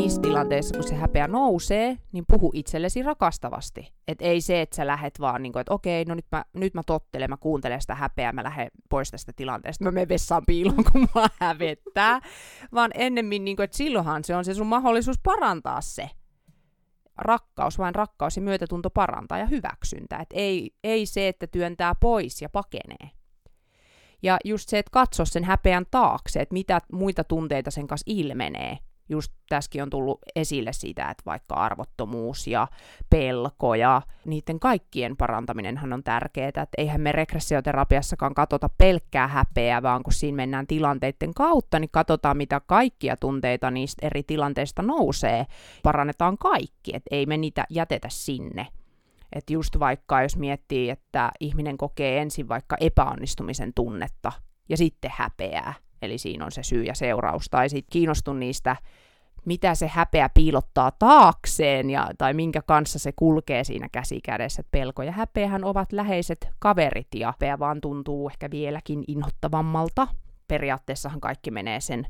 [0.03, 3.93] niissä tilanteissa, kun se häpeä nousee, niin puhu itsellesi rakastavasti.
[4.07, 6.73] Et ei se, että sä lähet vaan, niin kuin, että okei, no nyt mä, nyt
[6.73, 10.83] mä tottelen, mä kuuntelen sitä häpeää, mä lähden pois tästä tilanteesta, mä menen vessaan piiloon,
[10.91, 12.19] kun mua hävettää.
[12.73, 16.09] Vaan ennemmin, niin kuin, että silloinhan se on se sun mahdollisuus parantaa se.
[17.17, 20.17] Rakkaus, vain rakkaus ja myötätunto parantaa ja hyväksyntä.
[20.17, 23.09] Et ei, ei se, että työntää pois ja pakenee.
[24.23, 28.77] Ja just se, että katso sen häpeän taakse, että mitä muita tunteita sen kanssa ilmenee,
[29.13, 32.67] just tässäkin on tullut esille siitä, että vaikka arvottomuus ja
[33.09, 40.03] pelko ja niiden kaikkien parantaminenhan on tärkeää, että eihän me regressioterapiassakaan katsota pelkkää häpeää, vaan
[40.03, 45.45] kun siinä mennään tilanteiden kautta, niin katsotaan mitä kaikkia tunteita niistä eri tilanteista nousee,
[45.83, 48.67] parannetaan kaikki, että ei me niitä jätetä sinne.
[49.33, 54.31] Että just vaikka jos miettii, että ihminen kokee ensin vaikka epäonnistumisen tunnetta
[54.69, 58.75] ja sitten häpeää, eli siinä on se syy ja seuraus, tai sitten kiinnostun niistä,
[59.45, 64.63] mitä se häpeä piilottaa taakseen, ja, tai minkä kanssa se kulkee siinä käsikädessä.
[64.71, 70.07] Pelko ja häpeähän ovat läheiset kaverit, ja häpeä vaan tuntuu ehkä vieläkin inhottavammalta.
[70.47, 72.07] Periaatteessahan kaikki menee sen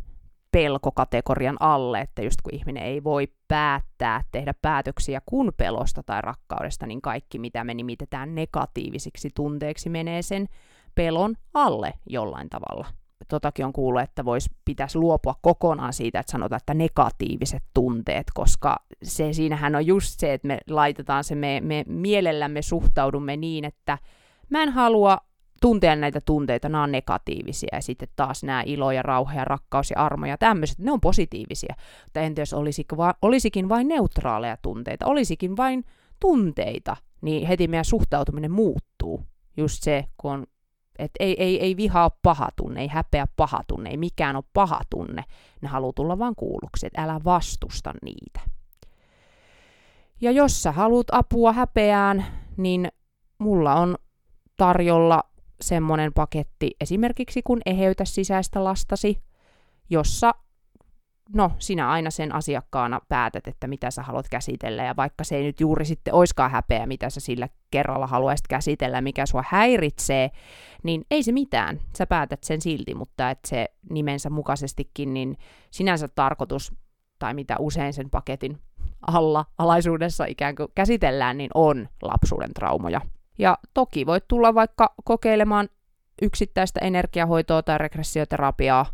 [0.52, 6.88] pelkokategorian alle, että just kun ihminen ei voi päättää, tehdä päätöksiä kun pelosta tai rakkaudesta,
[6.88, 10.48] niin kaikki mitä me nimitetään negatiivisiksi tunteeksi menee sen
[10.96, 16.58] pelon alle jollain tavalla totakin on kuullut, että vois, pitäisi luopua kokonaan siitä, että sanotaan,
[16.58, 21.84] että negatiiviset tunteet, koska se, siinähän on just se, että me laitetaan se, me, me
[21.88, 23.98] mielellämme suhtaudumme niin, että
[24.50, 25.18] mä en halua
[25.62, 29.92] tuntea näitä tunteita, nämä on negatiivisia, ja sitten taas nämä ilo ja rauha ja rakkaus
[29.92, 31.76] ja armo ja tämmöiset, ne on positiivisia.
[32.04, 35.84] Mutta entä jos olisikin, va- olisikin vain neutraaleja tunteita, olisikin vain
[36.20, 39.24] tunteita, niin heti meidän suhtautuminen muuttuu.
[39.58, 40.46] Just se, kun on
[41.00, 44.44] että ei, ei, ei viha ole paha tunne, ei häpeä paha tunne, ei mikään ole
[44.54, 45.24] paha tunne.
[45.62, 48.40] Ne haluaa tulla vaan kuulluksi, että älä vastusta niitä.
[50.22, 52.26] Ja jos sä haluat apua häpeään,
[52.58, 52.92] niin
[53.38, 53.96] mulla on
[54.58, 55.24] tarjolla
[55.62, 59.22] semmonen paketti esimerkiksi kun eheytä sisäistä lastasi,
[59.90, 60.32] jossa
[61.34, 65.44] no, sinä aina sen asiakkaana päätät, että mitä sä haluat käsitellä, ja vaikka se ei
[65.44, 70.32] nyt juuri sitten oiskaan häpeä, mitä sä sillä kerralla haluaisit käsitellä, mikä sua häiritsee,
[70.84, 75.38] niin ei se mitään, sä päätät sen silti, mutta että se nimensä mukaisestikin, niin
[75.72, 76.74] sinänsä tarkoitus,
[77.20, 78.58] tai mitä usein sen paketin
[79.08, 83.02] alla, alaisuudessa ikään kuin käsitellään, niin on lapsuuden traumoja.
[83.40, 85.70] Ja toki voit tulla vaikka kokeilemaan
[86.22, 88.86] yksittäistä energiahoitoa tai regressioterapiaa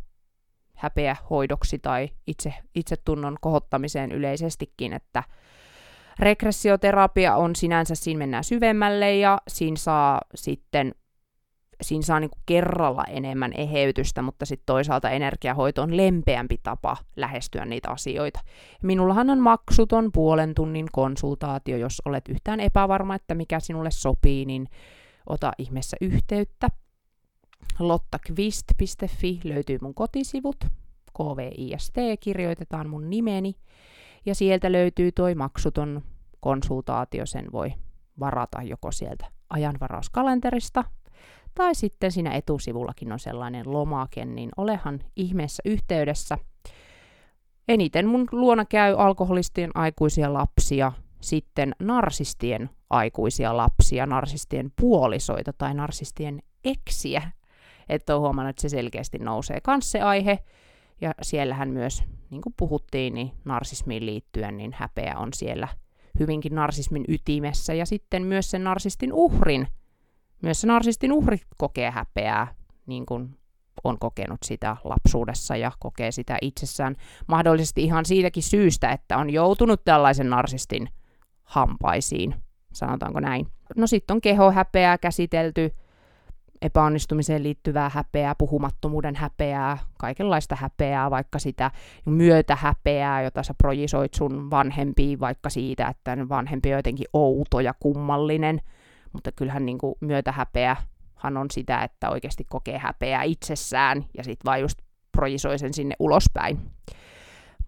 [0.80, 5.24] häpeähoidoksi tai itse, itsetunnon kohottamiseen yleisestikin, että
[6.20, 10.96] regressioterapia on sinänsä, siinä mennään syvemmälle ja siinä saa sitten
[11.82, 17.90] siinä saa niin kerralla enemmän eheytystä, mutta sitten toisaalta energiahoito on lempeämpi tapa lähestyä niitä
[17.90, 18.40] asioita.
[18.84, 24.68] Minullahan on maksuton puolen tunnin konsultaatio, jos olet yhtään epävarma, että mikä sinulle sopii, niin
[25.30, 26.70] ota ihmeessä yhteyttä
[27.80, 30.66] lottakvist.fi löytyy mun kotisivut,
[31.18, 33.56] KVIST kirjoitetaan mun nimeni,
[34.26, 36.02] ja sieltä löytyy toi maksuton
[36.40, 37.74] konsultaatio, sen voi
[38.20, 40.84] varata joko sieltä ajanvarauskalenterista,
[41.56, 46.38] tai sitten siinä etusivullakin on sellainen lomake, niin olehan ihmeessä yhteydessä.
[47.68, 50.92] Eniten mun luona käy alkoholistien aikuisia lapsia,
[51.22, 57.32] sitten narsistien aikuisia lapsia, narsistien puolisoita tai narsistien eksiä,
[57.90, 60.40] että on huomannut, että se selkeästi nousee kans se aihe.
[61.02, 65.68] Ja siellähän myös, niin kuin puhuttiin, niin narsismiin liittyen, niin häpeä on siellä
[66.20, 67.74] hyvinkin narsismin ytimessä.
[67.74, 69.68] Ja sitten myös sen narsistin uhrin,
[70.42, 72.48] myös se narsistin uhri kokee häpeää,
[72.86, 73.40] niin kuin
[73.84, 76.96] on kokenut sitä lapsuudessa ja kokee sitä itsessään
[77.28, 80.90] mahdollisesti ihan siitäkin syystä, että on joutunut tällaisen narsistin
[81.44, 82.36] hampaisiin,
[82.74, 83.48] sanotaanko näin.
[83.76, 85.72] No sitten on kehohäpeää käsitelty,
[86.62, 91.72] epäonnistumiseen liittyvää häpeää, puhumattomuuden häpeää, kaikenlaista häpeää, vaikka sitä
[92.06, 98.62] myötähäpeää, jota sä projisoit sun vanhempiin, vaikka siitä, että vanhempi on jotenkin outo ja kummallinen,
[99.14, 104.62] mutta kyllähän niin kuin myötähäpeähän on sitä, että oikeasti kokee häpeää itsessään ja sitten vaan
[104.62, 104.80] just
[105.12, 106.60] projisoi sen sinne ulospäin.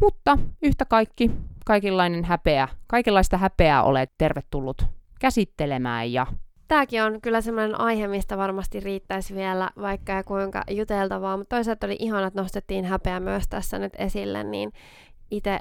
[0.02, 1.32] Mutta yhtä kaikki,
[1.66, 4.86] kaikenlainen häpeä, kaikenlaista häpeää olet tervetullut
[5.20, 6.28] käsittelemään ja
[6.72, 11.86] Tämäkin on kyllä sellainen aihe, mistä varmasti riittäisi vielä vaikka ja kuinka juteltavaa, mutta toisaalta
[11.86, 14.72] oli ihana, että nostettiin häpeä myös tässä nyt esille, niin
[15.32, 15.60] itse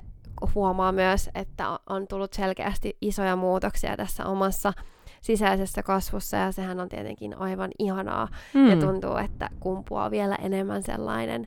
[0.55, 4.73] huomaa myös, että on tullut selkeästi isoja muutoksia tässä omassa
[5.21, 8.71] sisäisessä kasvussa ja sehän on tietenkin aivan ihanaa mm.
[8.71, 11.47] ja tuntuu, että kumpuaa vielä enemmän sellainen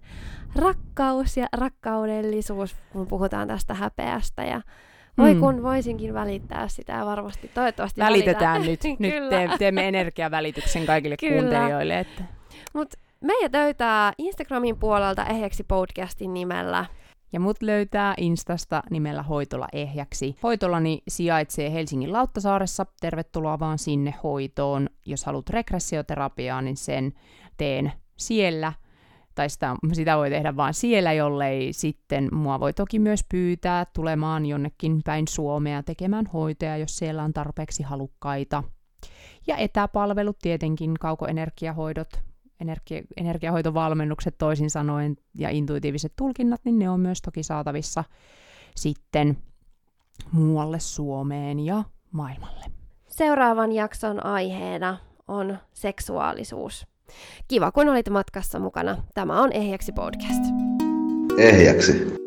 [0.56, 4.62] rakkaus ja rakkaudellisuus, kun puhutaan tästä häpeästä ja
[5.18, 5.40] voi mm.
[5.40, 8.96] kun voisinkin välittää sitä varmasti, toivottavasti Välitetään välitään.
[9.00, 11.42] nyt, nyt te, teemme energiavälityksen kaikille Kyllä.
[11.42, 12.00] kuuntelijoille.
[12.00, 12.24] Että...
[12.74, 16.86] Mut meidät löytää Instagramin puolelta ehjäksi podcastin nimellä.
[17.34, 20.36] Ja mut löytää Instasta nimellä Hoitola ehjäksi.
[20.44, 22.86] Hoitolani sijaitsee Helsingin Lauttasaaressa.
[23.02, 24.90] Tervetuloa vaan sinne hoitoon.
[25.06, 27.14] Jos haluat regressioterapiaa, niin sen
[27.58, 28.74] teen siellä
[29.36, 34.46] tai sitä, sitä voi tehdä vain siellä, jollei sitten mua voi toki myös pyytää tulemaan
[34.46, 38.64] jonnekin päin Suomea tekemään hoitoja, jos siellä on tarpeeksi halukkaita.
[39.48, 42.22] Ja etäpalvelut tietenkin, kaukoenergiahoidot,
[42.62, 48.04] energia, energiahoitovalmennukset toisin sanoen ja intuitiiviset tulkinnat, niin ne on myös toki saatavissa
[48.76, 49.38] sitten
[50.32, 52.66] muualle Suomeen ja maailmalle.
[53.08, 56.88] Seuraavan jakson aiheena on seksuaalisuus.
[57.48, 58.98] Kiva, kun olit matkassa mukana.
[59.14, 60.44] Tämä on Ehjäksi podcast.
[61.38, 62.23] Ehjäksi.